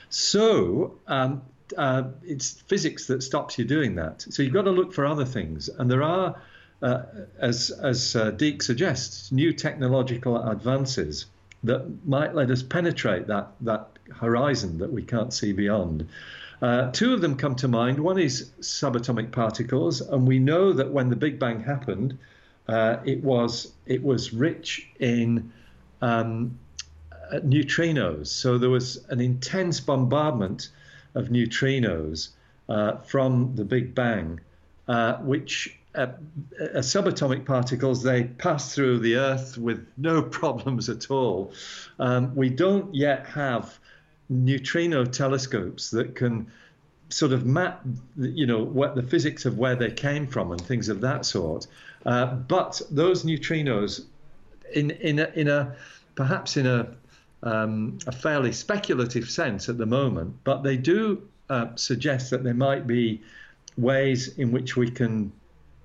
So 0.09 0.95
um, 1.07 1.43
uh, 1.77 2.03
it's 2.23 2.61
physics 2.61 3.07
that 3.07 3.23
stops 3.23 3.57
you 3.57 3.65
doing 3.65 3.95
that. 3.95 4.21
So 4.29 4.43
you've 4.43 4.53
got 4.53 4.63
to 4.63 4.71
look 4.71 4.93
for 4.93 5.05
other 5.05 5.25
things, 5.25 5.69
and 5.69 5.89
there 5.89 6.03
are, 6.03 6.41
as 6.81 7.71
as 7.71 8.15
uh, 8.15 8.31
Deke 8.31 8.61
suggests, 8.63 9.31
new 9.31 9.53
technological 9.53 10.41
advances 10.49 11.27
that 11.63 11.85
might 12.05 12.33
let 12.33 12.49
us 12.49 12.63
penetrate 12.63 13.27
that 13.27 13.51
that 13.61 13.87
horizon 14.19 14.79
that 14.79 14.91
we 14.91 15.03
can't 15.03 15.33
see 15.33 15.53
beyond. 15.53 16.07
Uh, 16.61 16.91
two 16.91 17.13
of 17.13 17.21
them 17.21 17.35
come 17.35 17.55
to 17.55 17.67
mind. 17.67 17.99
One 17.99 18.19
is 18.19 18.51
subatomic 18.59 19.31
particles, 19.31 20.01
and 20.01 20.27
we 20.27 20.37
know 20.37 20.73
that 20.73 20.91
when 20.91 21.09
the 21.09 21.15
Big 21.15 21.39
Bang 21.39 21.61
happened, 21.63 22.17
uh, 22.67 22.97
it 23.03 23.23
was 23.23 23.73
it 23.85 24.03
was 24.03 24.33
rich 24.33 24.87
in 24.99 25.51
um, 26.01 26.57
uh, 27.11 27.39
neutrinos. 27.39 28.27
So 28.27 28.57
there 28.57 28.69
was 28.69 29.03
an 29.09 29.19
intense 29.19 29.79
bombardment 29.79 30.69
of 31.15 31.29
neutrinos 31.29 32.29
uh, 32.69 32.97
from 32.97 33.55
the 33.55 33.65
Big 33.65 33.95
Bang, 33.95 34.39
uh, 34.87 35.17
which 35.17 35.77
uh, 35.95 36.07
uh, 36.59 36.77
subatomic 36.77 37.45
particles 37.45 38.01
they 38.01 38.23
pass 38.23 38.73
through 38.73 38.99
the 38.99 39.15
Earth 39.15 39.57
with 39.57 39.85
no 39.97 40.21
problems 40.39 40.89
at 40.89 41.11
all. 41.11 41.53
Um, 41.99 42.33
we 42.35 42.49
don't 42.49 42.93
yet 42.93 43.25
have 43.27 43.77
neutrino 44.29 45.03
telescopes 45.03 45.91
that 45.91 46.15
can 46.15 46.47
sort 47.09 47.33
of 47.33 47.45
map, 47.45 47.81
you 48.17 48.45
know, 48.45 48.63
what 48.63 48.95
the 48.95 49.03
physics 49.03 49.45
of 49.45 49.57
where 49.57 49.75
they 49.75 49.91
came 49.91 50.27
from 50.27 50.51
and 50.51 50.61
things 50.61 50.87
of 50.87 51.01
that 51.01 51.25
sort. 51.25 51.67
Uh, 52.05 52.25
but 52.25 52.81
those 52.89 53.23
neutrinos, 53.23 54.05
in 54.73 54.91
in 54.91 55.19
a, 55.19 55.29
in 55.35 55.49
a 55.49 55.75
perhaps 56.15 56.55
in 56.55 56.65
a 56.65 56.87
um, 57.43 57.97
a 58.07 58.11
fairly 58.11 58.51
speculative 58.51 59.29
sense 59.29 59.67
at 59.67 59.77
the 59.77 59.85
moment, 59.85 60.35
but 60.43 60.63
they 60.63 60.77
do 60.77 61.27
uh, 61.49 61.75
suggest 61.75 62.29
that 62.29 62.43
there 62.43 62.53
might 62.53 62.87
be 62.87 63.21
ways 63.77 64.37
in 64.37 64.51
which 64.51 64.77
we 64.77 64.89
can 64.89 65.31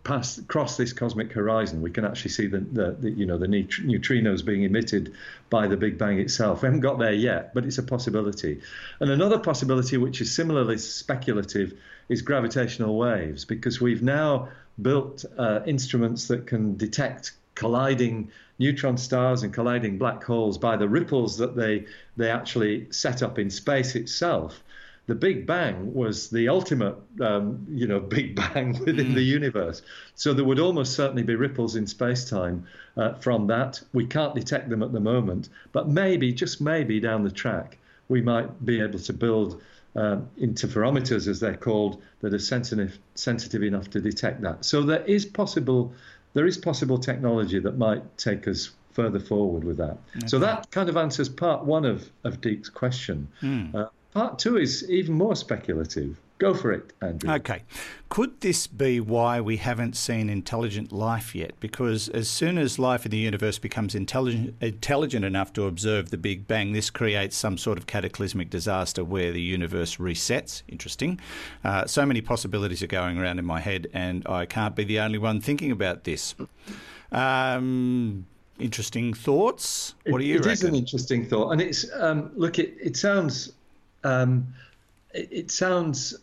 pass 0.06 0.40
cross 0.46 0.76
this 0.76 0.92
cosmic 0.92 1.32
horizon. 1.32 1.82
We 1.82 1.90
can 1.90 2.04
actually 2.04 2.30
see 2.30 2.46
the, 2.46 2.60
the, 2.60 2.92
the 2.92 3.10
you 3.10 3.26
know 3.26 3.38
the 3.38 3.48
neutrinos 3.48 4.44
being 4.44 4.62
emitted 4.62 5.12
by 5.50 5.66
the 5.66 5.76
Big 5.76 5.98
Bang 5.98 6.20
itself. 6.20 6.62
We 6.62 6.66
haven't 6.66 6.80
got 6.80 6.98
there 6.98 7.12
yet, 7.12 7.52
but 7.52 7.66
it's 7.66 7.78
a 7.78 7.82
possibility. 7.82 8.60
And 9.00 9.10
another 9.10 9.40
possibility, 9.40 9.96
which 9.96 10.20
is 10.20 10.32
similarly 10.32 10.78
speculative, 10.78 11.74
is 12.08 12.22
gravitational 12.22 12.96
waves, 12.96 13.44
because 13.44 13.80
we've 13.80 14.02
now 14.02 14.48
built 14.80 15.24
uh, 15.36 15.60
instruments 15.66 16.28
that 16.28 16.46
can 16.46 16.76
detect 16.76 17.32
colliding 17.56 18.30
neutron 18.58 18.96
stars 18.96 19.42
and 19.42 19.52
colliding 19.52 19.98
black 19.98 20.22
holes 20.22 20.56
by 20.56 20.76
the 20.76 20.88
ripples 20.88 21.38
that 21.38 21.56
they 21.56 21.84
they 22.16 22.30
actually 22.30 22.86
set 22.92 23.22
up 23.22 23.38
in 23.40 23.50
space 23.50 23.96
itself. 23.96 24.62
The 25.06 25.14
Big 25.14 25.46
Bang 25.46 25.94
was 25.94 26.30
the 26.30 26.48
ultimate, 26.48 26.96
um, 27.20 27.66
you 27.70 27.86
know, 27.86 28.00
Big 28.16 28.34
Bang 28.34 28.78
within 28.78 29.08
mm. 29.08 29.14
the 29.14 29.22
universe. 29.22 29.82
So 30.14 30.32
there 30.32 30.44
would 30.44 30.58
almost 30.58 30.94
certainly 30.94 31.22
be 31.22 31.36
ripples 31.36 31.76
in 31.76 31.86
space-time 31.86 32.66
uh, 32.96 33.14
from 33.14 33.46
that. 33.46 33.80
We 33.92 34.06
can't 34.06 34.34
detect 34.34 34.68
them 34.68 34.82
at 34.82 34.92
the 34.92 35.00
moment, 35.00 35.48
but 35.72 35.88
maybe, 35.88 36.32
just 36.32 36.60
maybe, 36.60 37.00
down 37.00 37.22
the 37.22 37.30
track, 37.30 37.78
we 38.08 38.20
might 38.20 38.64
be 38.64 38.80
able 38.80 38.98
to 38.98 39.12
build 39.12 39.62
um, 39.94 40.28
interferometers, 40.40 41.26
as 41.28 41.40
they're 41.40 41.56
called, 41.56 42.02
that 42.20 42.34
are 42.34 42.38
sensitive, 42.38 42.98
sensitive 43.14 43.62
enough 43.62 43.88
to 43.90 44.00
detect 44.00 44.42
that. 44.42 44.64
So 44.64 44.82
there 44.82 45.04
is 45.04 45.24
possible 45.24 45.92
there 46.36 46.46
is 46.46 46.58
possible 46.58 46.98
technology 46.98 47.58
that 47.58 47.78
might 47.78 48.18
take 48.18 48.46
us 48.46 48.70
further 48.92 49.18
forward 49.18 49.64
with 49.64 49.78
that. 49.78 49.96
Okay. 50.16 50.26
So 50.26 50.38
that 50.40 50.70
kind 50.70 50.90
of 50.90 50.96
answers 50.98 51.30
part 51.30 51.64
one 51.64 51.86
of, 51.86 52.10
of 52.24 52.42
Deke's 52.42 52.68
question. 52.68 53.28
Mm. 53.40 53.74
Uh, 53.74 53.88
part 54.16 54.38
two 54.38 54.56
is 54.56 54.88
even 54.88 55.14
more 55.14 55.36
speculative. 55.36 56.18
Go 56.38 56.54
for 56.54 56.72
it, 56.72 56.92
Andrew. 57.02 57.30
Okay. 57.34 57.62
Could 58.08 58.40
this 58.40 58.66
be 58.66 58.98
why 58.98 59.42
we 59.42 59.58
haven't 59.58 59.94
seen 59.94 60.30
intelligent 60.30 60.90
life 60.90 61.34
yet? 61.34 61.52
Because 61.60 62.08
as 62.08 62.28
soon 62.28 62.56
as 62.56 62.78
life 62.78 63.04
in 63.04 63.10
the 63.10 63.18
universe 63.18 63.58
becomes 63.58 63.94
intelligent, 63.94 64.54
intelligent 64.62 65.24
enough 65.24 65.52
to 65.54 65.64
observe 65.64 66.08
the 66.08 66.16
Big 66.16 66.46
Bang, 66.46 66.72
this 66.72 66.88
creates 66.88 67.36
some 67.36 67.58
sort 67.58 67.76
of 67.76 67.86
cataclysmic 67.86 68.48
disaster 68.48 69.04
where 69.04 69.32
the 69.32 69.40
universe 69.40 69.96
resets. 69.96 70.62
Interesting. 70.68 71.20
Uh, 71.62 71.86
so 71.86 72.06
many 72.06 72.22
possibilities 72.22 72.82
are 72.82 72.86
going 72.86 73.18
around 73.18 73.38
in 73.38 73.44
my 73.44 73.60
head, 73.60 73.86
and 73.92 74.26
I 74.26 74.46
can't 74.46 74.74
be 74.74 74.84
the 74.84 75.00
only 75.00 75.18
one 75.18 75.42
thinking 75.42 75.70
about 75.70 76.04
this. 76.04 76.34
Um, 77.12 78.26
interesting 78.58 79.12
thoughts. 79.12 79.94
What 80.06 80.18
do 80.18 80.24
you 80.24 80.36
it, 80.36 80.38
reckon? 80.38 80.50
It 80.50 80.54
is 80.54 80.64
an 80.64 80.74
interesting 80.74 81.26
thought, 81.26 81.50
and 81.50 81.60
it's 81.60 81.86
um, 81.94 82.30
look. 82.34 82.58
It, 82.58 82.76
it 82.80 82.96
sounds. 82.96 83.52
Um, 84.06 84.54
it, 85.12 85.28
it 85.30 85.50
sounds 85.50 86.14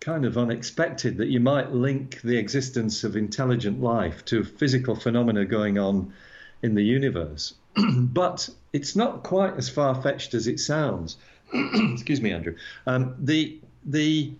kind 0.00 0.26
of 0.26 0.36
unexpected 0.36 1.16
that 1.16 1.28
you 1.28 1.40
might 1.40 1.72
link 1.72 2.20
the 2.20 2.36
existence 2.36 3.04
of 3.04 3.16
intelligent 3.16 3.80
life 3.80 4.24
to 4.26 4.44
physical 4.44 4.94
phenomena 4.94 5.44
going 5.46 5.78
on 5.78 6.12
in 6.62 6.74
the 6.74 6.82
universe. 6.82 7.54
but 7.98 8.48
it's 8.72 8.94
not 8.94 9.22
quite 9.22 9.54
as 9.56 9.68
far 9.68 10.00
fetched 10.00 10.34
as 10.34 10.46
it 10.46 10.60
sounds. 10.60 11.16
Excuse 11.54 12.20
me, 12.20 12.32
Andrew. 12.32 12.56
Um, 12.86 13.14
the 13.18 13.58
the 13.86 14.32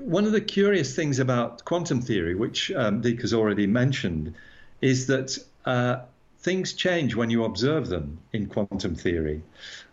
one 0.00 0.24
of 0.24 0.32
the 0.32 0.40
curious 0.40 0.94
things 0.94 1.18
about 1.18 1.64
quantum 1.64 2.00
theory, 2.02 2.34
which 2.34 2.70
um, 2.72 3.02
has 3.02 3.32
already 3.32 3.66
mentioned, 3.66 4.34
is 4.80 5.06
that 5.06 5.38
uh, 5.64 6.00
things 6.40 6.72
change 6.72 7.14
when 7.14 7.30
you 7.30 7.44
observe 7.44 7.88
them 7.88 8.18
in 8.32 8.46
quantum 8.46 8.94
theory. 8.94 9.42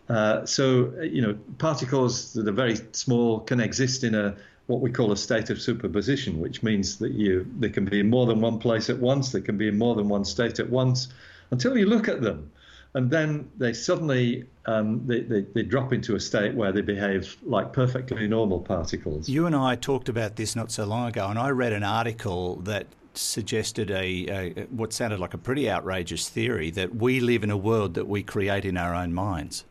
Uh, 0.09 0.45
so, 0.45 0.91
you 1.01 1.21
know, 1.21 1.37
particles 1.57 2.33
that 2.33 2.47
are 2.47 2.51
very 2.51 2.77
small 2.91 3.39
can 3.39 3.59
exist 3.59 4.03
in 4.03 4.15
a 4.15 4.35
what 4.67 4.79
we 4.79 4.89
call 4.89 5.11
a 5.11 5.17
state 5.17 5.49
of 5.49 5.61
superposition, 5.61 6.39
which 6.39 6.63
means 6.63 6.97
that 6.97 7.11
you 7.11 7.45
they 7.59 7.69
can 7.69 7.85
be 7.85 7.99
in 7.99 8.09
more 8.09 8.25
than 8.25 8.39
one 8.39 8.59
place 8.59 8.89
at 8.89 8.97
once, 8.97 9.31
they 9.31 9.41
can 9.41 9.57
be 9.57 9.67
in 9.67 9.77
more 9.77 9.95
than 9.95 10.07
one 10.07 10.25
state 10.25 10.59
at 10.59 10.69
once, 10.69 11.09
until 11.51 11.77
you 11.77 11.85
look 11.85 12.07
at 12.07 12.21
them, 12.21 12.49
and 12.93 13.09
then 13.11 13.49
they 13.57 13.73
suddenly 13.73 14.45
um, 14.65 15.05
they, 15.05 15.21
they, 15.21 15.41
they 15.41 15.63
drop 15.63 15.91
into 15.91 16.15
a 16.15 16.19
state 16.19 16.53
where 16.55 16.71
they 16.71 16.81
behave 16.81 17.35
like 17.43 17.73
perfectly 17.73 18.27
normal 18.27 18.59
particles. 18.59 19.27
You 19.27 19.45
and 19.45 19.55
I 19.55 19.75
talked 19.75 20.07
about 20.07 20.37
this 20.37 20.55
not 20.55 20.71
so 20.71 20.85
long 20.85 21.07
ago, 21.07 21.27
and 21.27 21.37
I 21.37 21.49
read 21.49 21.73
an 21.73 21.83
article 21.83 22.57
that 22.61 22.87
suggested 23.15 23.91
a, 23.91 24.53
a 24.57 24.63
what 24.71 24.93
sounded 24.93 25.19
like 25.19 25.33
a 25.33 25.37
pretty 25.37 25.69
outrageous 25.69 26.29
theory 26.29 26.71
that 26.71 26.95
we 26.95 27.19
live 27.19 27.43
in 27.43 27.51
a 27.51 27.57
world 27.57 27.93
that 27.95 28.07
we 28.07 28.23
create 28.23 28.65
in 28.65 28.77
our 28.77 28.95
own 28.95 29.13
minds. 29.13 29.65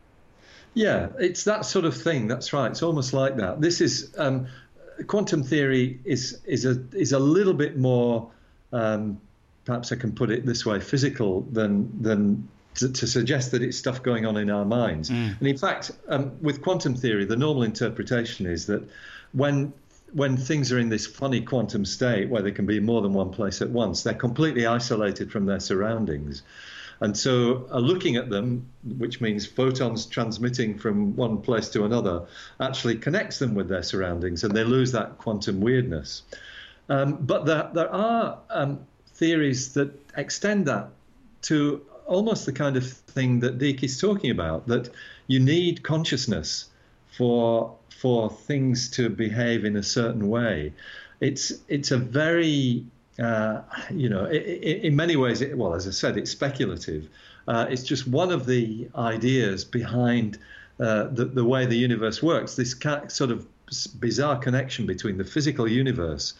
Yeah, 0.73 1.09
it's 1.19 1.43
that 1.43 1.65
sort 1.65 1.85
of 1.85 1.95
thing. 1.95 2.27
That's 2.27 2.53
right. 2.53 2.71
It's 2.71 2.83
almost 2.83 3.13
like 3.13 3.37
that. 3.37 3.61
This 3.61 3.81
is 3.81 4.13
um, 4.17 4.47
quantum 5.07 5.43
theory 5.43 5.99
is 6.05 6.39
is 6.45 6.65
a 6.65 6.83
is 6.93 7.13
a 7.13 7.19
little 7.19 7.53
bit 7.53 7.77
more, 7.77 8.31
um, 8.71 9.19
perhaps 9.65 9.91
I 9.91 9.95
can 9.95 10.13
put 10.13 10.31
it 10.31 10.45
this 10.45 10.65
way, 10.65 10.79
physical 10.79 11.41
than 11.41 12.01
than 12.01 12.47
to, 12.75 12.91
to, 12.91 13.05
suggest 13.05 13.51
that 13.51 13.61
it's 13.61 13.77
stuff 13.77 14.01
going 14.01 14.25
on 14.25 14.35
in 14.35 14.49
our 14.49 14.65
minds. 14.65 15.11
Mm. 15.11 15.39
And 15.39 15.47
in 15.47 15.57
fact, 15.57 15.91
um, 16.07 16.31
with 16.41 16.63
quantum 16.63 16.95
theory, 16.95 17.25
the 17.25 17.35
normal 17.35 17.61
interpretation 17.61 18.47
is 18.47 18.65
that 18.65 18.83
when 19.31 19.73
when 20.13 20.37
things 20.37 20.71
are 20.71 20.79
in 20.79 20.89
this 20.89 21.07
funny 21.07 21.41
quantum 21.41 21.85
state 21.85 22.29
where 22.29 22.41
they 22.41 22.51
can 22.51 22.65
be 22.65 22.79
more 22.79 23.01
than 23.01 23.13
one 23.13 23.31
place 23.31 23.61
at 23.61 23.69
once, 23.69 24.03
they're 24.03 24.13
completely 24.13 24.65
isolated 24.65 25.31
from 25.31 25.45
their 25.45 25.59
surroundings. 25.59 26.43
And 26.99 27.17
so, 27.17 27.67
uh, 27.71 27.79
looking 27.79 28.15
at 28.15 28.29
them, 28.29 28.67
which 28.97 29.21
means 29.21 29.45
photons 29.45 30.05
transmitting 30.05 30.77
from 30.77 31.15
one 31.15 31.41
place 31.41 31.69
to 31.69 31.85
another, 31.85 32.25
actually 32.59 32.95
connects 32.95 33.39
them 33.39 33.55
with 33.55 33.67
their 33.67 33.83
surroundings 33.83 34.43
and 34.43 34.55
they 34.55 34.63
lose 34.63 34.91
that 34.91 35.17
quantum 35.17 35.59
weirdness. 35.61 36.23
Um, 36.89 37.15
but 37.15 37.45
there, 37.45 37.69
there 37.73 37.93
are 37.93 38.39
um, 38.49 38.85
theories 39.07 39.73
that 39.73 39.91
extend 40.17 40.65
that 40.65 40.89
to 41.43 41.85
almost 42.05 42.45
the 42.45 42.51
kind 42.51 42.77
of 42.77 42.85
thing 42.85 43.39
that 43.39 43.57
Deke 43.57 43.83
is 43.83 43.99
talking 43.99 44.31
about 44.31 44.67
that 44.67 44.89
you 45.27 45.39
need 45.39 45.83
consciousness 45.83 46.69
for 47.17 47.75
for 47.89 48.29
things 48.29 48.89
to 48.91 49.09
behave 49.09 49.63
in 49.63 49.77
a 49.77 49.83
certain 49.83 50.27
way. 50.29 50.73
It's 51.21 51.53
it's 51.67 51.91
a 51.91 51.97
very 51.97 52.85
uh, 53.19 53.61
you 53.91 54.09
know, 54.09 54.25
in 54.25 54.95
many 54.95 55.15
ways, 55.15 55.41
it, 55.41 55.57
well, 55.57 55.75
as 55.75 55.87
I 55.87 55.91
said, 55.91 56.17
it's 56.17 56.31
speculative. 56.31 57.09
Uh, 57.47 57.67
it's 57.69 57.83
just 57.83 58.07
one 58.07 58.31
of 58.31 58.45
the 58.45 58.89
ideas 58.95 59.65
behind 59.65 60.37
uh, 60.79 61.05
the, 61.05 61.25
the 61.25 61.45
way 61.45 61.65
the 61.65 61.77
universe 61.77 62.23
works. 62.23 62.55
This 62.55 62.75
sort 63.09 63.31
of 63.31 63.47
bizarre 63.99 64.37
connection 64.37 64.85
between 64.85 65.17
the 65.17 65.23
physical 65.23 65.67
universe 65.67 66.33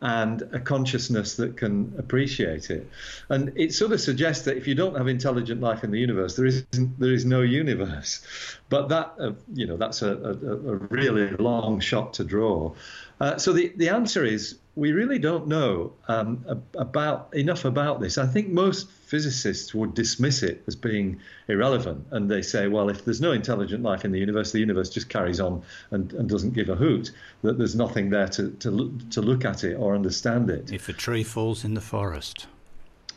and 0.00 0.42
a 0.52 0.60
consciousness 0.60 1.36
that 1.36 1.56
can 1.56 1.92
appreciate 1.98 2.70
it. 2.70 2.88
And 3.28 3.52
it 3.56 3.74
sort 3.74 3.92
of 3.92 4.00
suggests 4.00 4.44
that 4.44 4.56
if 4.56 4.68
you 4.68 4.74
don't 4.74 4.96
have 4.96 5.08
intelligent 5.08 5.60
life 5.60 5.82
in 5.82 5.90
the 5.90 5.98
universe, 5.98 6.36
there 6.36 6.46
is 6.46 6.64
there 6.70 7.12
is 7.12 7.24
no 7.24 7.40
universe. 7.42 8.20
But 8.70 8.90
that 8.90 9.14
uh, 9.18 9.32
you 9.54 9.66
know 9.66 9.78
that's 9.78 10.02
a, 10.02 10.12
a, 10.12 10.32
a, 10.32 10.74
really 10.90 11.30
long 11.38 11.80
shot 11.80 12.12
to 12.14 12.24
draw. 12.24 12.74
Uh, 13.18 13.38
so 13.38 13.54
the, 13.54 13.72
the 13.76 13.88
answer 13.88 14.26
is 14.26 14.58
we 14.78 14.92
really 14.92 15.18
don't 15.18 15.48
know 15.48 15.92
um, 16.06 16.44
about 16.74 17.34
enough 17.34 17.64
about 17.64 18.00
this. 18.00 18.16
I 18.16 18.26
think 18.26 18.48
most 18.48 18.88
physicists 18.88 19.74
would 19.74 19.92
dismiss 19.92 20.44
it 20.44 20.62
as 20.68 20.76
being 20.76 21.20
irrelevant, 21.48 22.06
and 22.12 22.30
they 22.30 22.42
say, 22.42 22.68
well, 22.68 22.88
if 22.88 23.04
there's 23.04 23.20
no 23.20 23.32
intelligent 23.32 23.82
life 23.82 24.04
in 24.04 24.12
the 24.12 24.20
universe, 24.20 24.52
the 24.52 24.60
universe 24.60 24.88
just 24.88 25.08
carries 25.08 25.40
on 25.40 25.62
and, 25.90 26.12
and 26.12 26.28
doesn't 26.28 26.54
give 26.54 26.68
a 26.68 26.76
hoot. 26.76 27.10
That 27.42 27.58
there's 27.58 27.74
nothing 27.74 28.10
there 28.10 28.28
to 28.28 28.50
to 28.50 28.70
look, 28.70 29.10
to 29.10 29.20
look 29.20 29.44
at 29.44 29.64
it 29.64 29.74
or 29.74 29.96
understand 29.96 30.48
it. 30.48 30.72
If 30.72 30.88
a 30.88 30.92
tree 30.92 31.24
falls 31.24 31.64
in 31.64 31.74
the 31.74 31.80
forest. 31.80 32.46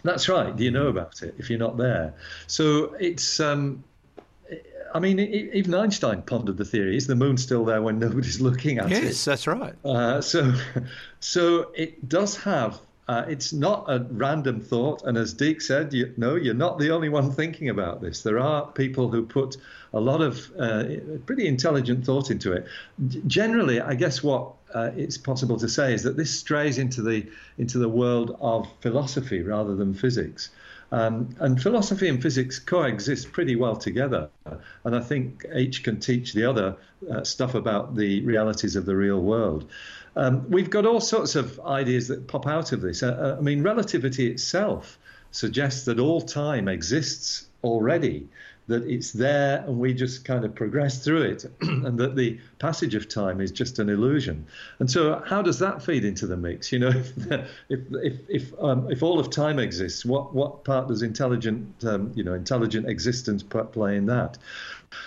That's 0.04 0.28
right. 0.28 0.56
Do 0.56 0.64
you 0.64 0.72
know 0.72 0.88
about 0.88 1.22
it 1.22 1.36
if 1.38 1.52
you're 1.52 1.60
not 1.60 1.78
there? 1.78 2.16
So 2.48 2.96
it's 3.00 3.40
um, 3.40 3.84
I 4.94 5.00
mean, 5.00 5.20
even 5.20 5.74
Einstein 5.74 6.22
pondered 6.22 6.58
the 6.58 6.66
theory: 6.66 6.98
is 6.98 7.08
the 7.08 7.16
moon 7.16 7.38
still 7.38 7.66
there 7.66 7.82
when 7.82 8.00
nobody's 8.08 8.42
looking 8.42 8.78
at 8.78 8.90
yes, 8.90 9.00
it? 9.00 9.06
Yes, 9.06 9.26
that's 9.26 9.48
right. 9.48 9.74
Uh, 9.86 10.22
so, 10.22 10.54
so 11.20 11.72
it 11.76 12.08
does 12.08 12.38
have. 12.38 12.80
Uh, 13.08 13.26
it's 13.28 13.52
not 13.52 13.84
a 13.90 14.06
random 14.12 14.62
thought, 14.62 15.04
and 15.04 15.18
as 15.18 15.34
Deke 15.34 15.60
said, 15.60 15.92
you, 15.92 16.14
no, 16.16 16.36
you're 16.36 16.54
not 16.54 16.80
the 16.80 16.92
only 16.92 17.10
one 17.10 17.32
thinking 17.32 17.68
about 17.68 18.00
this. 18.00 18.24
There 18.24 18.40
are 18.40 18.68
people 18.68 19.10
who 19.10 19.26
put 19.26 19.58
a 19.92 20.00
lot 20.00 20.22
of 20.22 20.50
uh, 20.58 20.84
pretty 21.26 21.48
intelligent 21.48 22.06
thought 22.06 22.32
into 22.32 22.54
it. 22.54 22.66
Generally, 23.28 23.82
I 23.82 23.96
guess 23.96 24.24
what 24.24 24.54
uh, 24.74 24.92
it's 24.96 25.18
possible 25.18 25.58
to 25.60 25.68
say 25.68 25.94
is 25.94 26.04
that 26.04 26.16
this 26.16 26.32
strays 26.32 26.78
into 26.78 27.02
the 27.02 27.28
into 27.58 27.80
the 27.80 27.90
world 27.90 28.38
of 28.40 28.70
philosophy 28.80 29.42
rather 29.42 29.76
than 29.76 29.94
physics. 29.94 30.50
Um, 30.94 31.36
and 31.40 31.62
philosophy 31.62 32.10
and 32.10 32.22
physics 32.22 32.60
coexist 32.60 33.32
pretty 33.32 33.56
well 33.56 33.78
together. 33.78 34.30
And 34.84 34.96
I 34.96 35.00
think 35.00 35.46
each 35.56 35.84
can 35.84 36.00
teach 36.00 36.34
the 36.34 36.50
other 36.50 36.76
uh, 37.10 37.24
stuff 37.24 37.56
about 37.56 37.96
the 37.96 38.22
realities 38.26 38.76
of 38.76 38.86
the 38.86 38.96
real 38.96 39.22
world. 39.22 39.70
Um, 40.18 40.50
we've 40.50 40.70
got 40.70 40.86
all 40.86 41.00
sorts 41.00 41.36
of 41.36 41.60
ideas 41.62 42.10
that 42.10 42.28
pop 42.28 42.46
out 42.46 42.74
of 42.74 42.82
this. 42.82 43.04
Uh, 43.04 43.08
uh 43.08 43.38
I 43.40 43.42
mean, 43.42 43.64
relativity 43.64 44.30
itself 44.30 45.00
suggests 45.32 45.86
that 45.86 46.00
all 46.00 46.20
time 46.20 46.68
exists 46.68 47.48
already 47.64 48.28
that 48.68 48.84
it's 48.84 49.12
there 49.12 49.64
and 49.66 49.80
we 49.80 49.94
just 49.94 50.24
kind 50.24 50.46
of 50.46 50.56
progress 50.56 51.04
through 51.04 51.24
it, 51.24 51.46
and 51.62 51.98
that 52.00 52.16
the 52.16 52.40
passage 52.60 52.96
of 52.96 53.10
time 53.10 53.42
is 53.42 53.52
just 53.52 53.80
an 53.80 53.90
illusion. 53.90 54.46
And 54.80 54.90
so, 54.90 55.22
how 55.26 55.42
does 55.42 55.60
that 55.60 55.84
feed 55.84 56.06
into 56.06 56.28
the 56.28 56.38
mix? 56.38 56.72
You 56.72 56.80
know, 56.80 56.90
if 56.90 57.18
if 57.70 57.80
if 57.92 58.30
if, 58.30 58.54
um, 58.62 58.90
if 58.92 59.04
all 59.04 59.20
of 59.20 59.30
time 59.30 59.60
exists, 59.60 60.06
what 60.06 60.34
what 60.34 60.64
part 60.64 60.88
does 60.88 61.02
intelligent 61.02 61.84
um, 61.86 62.12
you 62.16 62.24
know 62.24 62.34
intelligent 62.34 62.88
existence 62.88 63.44
play 63.44 63.98
in 63.98 64.06
that? 64.08 64.38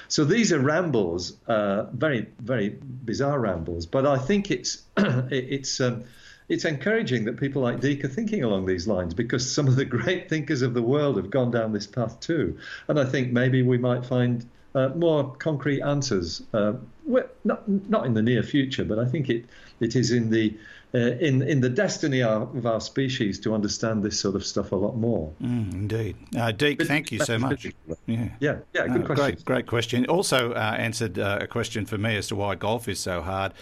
So 0.09 0.24
these 0.24 0.52
are 0.52 0.59
rambles, 0.59 1.36
uh, 1.46 1.84
very 1.92 2.26
very 2.40 2.70
bizarre 2.80 3.38
rambles, 3.38 3.86
but 3.86 4.07
I 4.07 4.18
think 4.18 4.50
it's 4.50 4.82
it's. 4.96 5.80
Um, 5.80 6.05
it's 6.49 6.64
encouraging 6.64 7.24
that 7.24 7.38
people 7.38 7.62
like 7.62 7.80
Deke 7.80 8.05
are 8.05 8.09
thinking 8.09 8.45
along 8.45 8.66
these 8.66 8.86
lines 8.86 9.14
because 9.14 9.53
some 9.53 9.66
of 9.66 9.76
the 9.76 9.84
great 9.84 10.28
thinkers 10.28 10.62
of 10.62 10.74
the 10.74 10.82
world 10.82 11.16
have 11.16 11.30
gone 11.30 11.51
down 11.51 11.72
this 11.72 11.86
path 11.86 12.20
too. 12.20 12.59
And 12.88 12.99
I 12.99 13.05
think 13.05 13.32
maybe 13.32 13.62
we 13.62 13.78
might 13.78 14.05
find 14.05 14.45
uh, 14.74 14.88
more 14.88 15.34
concrete 15.36 15.82
answers. 15.82 16.42
Uh, 16.53 16.74
not 17.07 17.68
not 17.68 18.07
in 18.07 18.14
the 18.14 18.22
near 18.22 18.42
future, 18.42 18.84
but 18.84 18.98
I 18.98 19.07
think 19.07 19.28
it 19.28 19.44
it 19.80 19.96
is 19.96 20.11
in 20.11 20.30
the 20.30 20.55
uh, 20.94 21.16
in 21.18 21.42
in 21.42 21.61
the 21.61 21.68
destiny 21.68 22.22
of 22.22 22.64
our 22.66 22.80
species 22.80 23.38
to 23.40 23.55
understand 23.55 24.02
this 24.02 24.18
sort 24.18 24.34
of 24.34 24.44
stuff 24.44 24.72
a 24.72 24.76
lot 24.76 24.96
more. 24.96 25.32
Mm, 25.42 25.72
indeed, 25.72 26.16
uh, 26.36 26.52
Deke, 26.52 26.82
thank 26.82 27.11
you 27.11 27.18
so 27.18 27.38
much. 27.38 27.66
Yeah, 28.07 28.28
yeah, 28.40 28.59
yeah. 28.72 28.86
Good 28.88 29.05
question. 29.05 29.16
Great, 29.16 29.44
great 29.44 29.66
question. 29.66 30.07
Also 30.07 30.52
uh, 30.52 30.76
answered 30.78 31.18
uh, 31.18 31.38
a 31.40 31.46
question 31.46 31.84
for 31.84 31.98
me 31.98 32.16
as 32.16 32.28
to 32.28 32.36
why 32.36 32.55
golf 32.55 32.88
is 32.88 33.00
so 33.00 33.22
hard, 33.22 33.52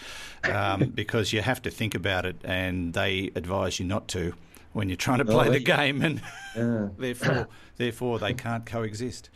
um, 0.43 0.89
because 0.95 1.33
you 1.33 1.41
have 1.41 1.61
to 1.63 1.71
think 1.71 1.95
about 1.95 2.25
it, 2.25 2.37
and 2.43 2.93
they 2.93 3.31
advise 3.35 3.79
you 3.79 3.85
not 3.85 4.07
to 4.09 4.33
when 4.73 4.89
you're 4.89 4.95
trying 4.95 5.19
to 5.19 5.25
play 5.25 5.47
oh, 5.47 5.51
the 5.51 5.59
game, 5.59 6.01
and 6.01 6.21
yeah. 6.55 6.89
therefore 6.97 7.47
therefore 7.77 8.19
they 8.19 8.33
can't 8.33 8.65
coexist. 8.65 9.29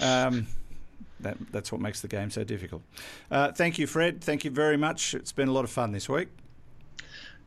Um, 0.00 0.46
that, 1.20 1.36
that's 1.52 1.72
what 1.72 1.80
makes 1.80 2.00
the 2.00 2.08
game 2.08 2.30
so 2.30 2.44
difficult. 2.44 2.82
Uh, 3.30 3.52
thank 3.52 3.78
you, 3.78 3.86
Fred. 3.86 4.22
Thank 4.22 4.44
you 4.44 4.50
very 4.50 4.76
much. 4.76 5.14
It's 5.14 5.32
been 5.32 5.48
a 5.48 5.52
lot 5.52 5.64
of 5.64 5.70
fun 5.70 5.92
this 5.92 6.08
week. 6.08 6.28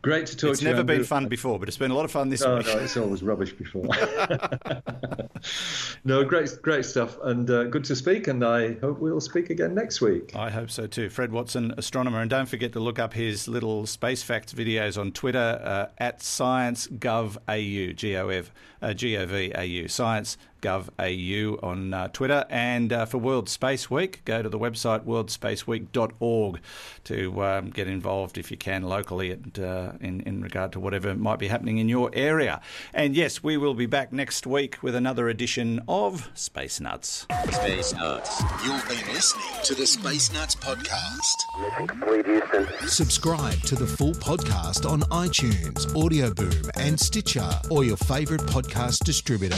Great 0.01 0.27
to 0.27 0.37
talk 0.37 0.51
it's 0.51 0.59
to 0.59 0.65
you. 0.65 0.71
It's 0.71 0.77
never 0.77 0.83
been 0.83 1.03
fun 1.03 1.27
before, 1.27 1.59
but 1.59 1.67
it's 1.67 1.77
been 1.77 1.91
a 1.91 1.93
lot 1.93 2.05
of 2.05 2.11
fun 2.11 2.29
this 2.29 2.41
no, 2.41 2.55
week. 2.55 2.67
No, 2.67 2.77
it's 2.77 2.95
always 2.95 3.21
rubbish 3.21 3.51
before. 3.51 3.83
no, 6.05 6.23
great, 6.23 6.51
great 6.61 6.85
stuff, 6.85 7.17
and 7.23 7.49
uh, 7.49 7.65
good 7.65 7.83
to 7.83 7.97
speak. 7.97 8.29
And 8.29 8.45
I 8.45 8.75
hope 8.75 8.99
we'll 8.99 9.19
speak 9.19 9.49
again 9.49 9.75
next 9.75 9.99
week. 9.99 10.33
I 10.37 10.51
hope 10.51 10.71
so 10.71 10.87
too. 10.87 11.09
Fred 11.09 11.33
Watson, 11.33 11.73
astronomer, 11.75 12.21
and 12.21 12.29
don't 12.29 12.47
forget 12.47 12.71
to 12.73 12.79
look 12.79 12.97
up 12.97 13.13
his 13.13 13.49
little 13.49 13.85
space 13.85 14.23
facts 14.23 14.53
videos 14.53 14.97
on 14.97 15.11
Twitter 15.11 15.59
uh, 15.61 15.87
at 15.97 16.19
ScienceGovAU, 16.19 17.93
G-O-V, 17.93 18.49
uh, 18.81 18.93
G-O-V-A-U, 18.93 19.87
Science 19.89 20.37
GovAU 20.61 21.61
on 21.63 21.93
uh, 21.93 22.07
Twitter. 22.09 22.45
And 22.49 22.91
uh, 22.91 23.05
for 23.05 23.17
World 23.17 23.49
Space 23.49 23.89
Week, 23.89 24.23
go 24.25 24.41
to 24.41 24.49
the 24.49 24.59
website 24.59 25.05
worldspaceweek.org 25.05 26.59
to 27.05 27.43
um, 27.43 27.69
get 27.69 27.87
involved 27.87 28.37
if 28.37 28.51
you 28.51 28.57
can 28.57 28.83
locally 28.83 29.31
at, 29.31 29.59
uh, 29.59 29.93
in, 30.01 30.21
in 30.21 30.41
regard 30.41 30.71
to 30.73 30.79
whatever 30.79 31.15
might 31.15 31.39
be 31.39 31.47
happening 31.47 31.77
in 31.77 31.89
your 31.89 32.09
area. 32.13 32.61
And 32.93 33.15
yes, 33.15 33.43
we 33.43 33.57
will 33.57 33.73
be 33.73 33.85
back 33.85 34.11
next 34.11 34.45
week 34.45 34.81
with 34.81 34.95
another 34.95 35.29
edition 35.29 35.81
of 35.87 36.29
Space 36.33 36.79
Nuts. 36.79 37.25
Space 37.51 37.93
Nuts. 37.93 38.41
You've 38.63 38.87
been 38.87 39.13
listening 39.13 39.63
to 39.63 39.75
the 39.75 39.87
Space 39.87 40.31
Nuts 40.31 40.55
podcast. 40.55 41.35
Mission 41.61 41.87
complete, 41.87 42.25
Houston. 42.25 42.67
Subscribe 42.87 43.59
to 43.63 43.75
the 43.75 43.87
full 43.87 44.13
podcast 44.13 44.89
on 44.89 45.01
iTunes, 45.03 45.95
Audio 45.95 46.33
Boom, 46.33 46.69
and 46.75 46.99
Stitcher, 46.99 47.49
or 47.69 47.83
your 47.83 47.97
favourite 47.97 48.41
podcast 48.43 49.03
distributor. 49.03 49.57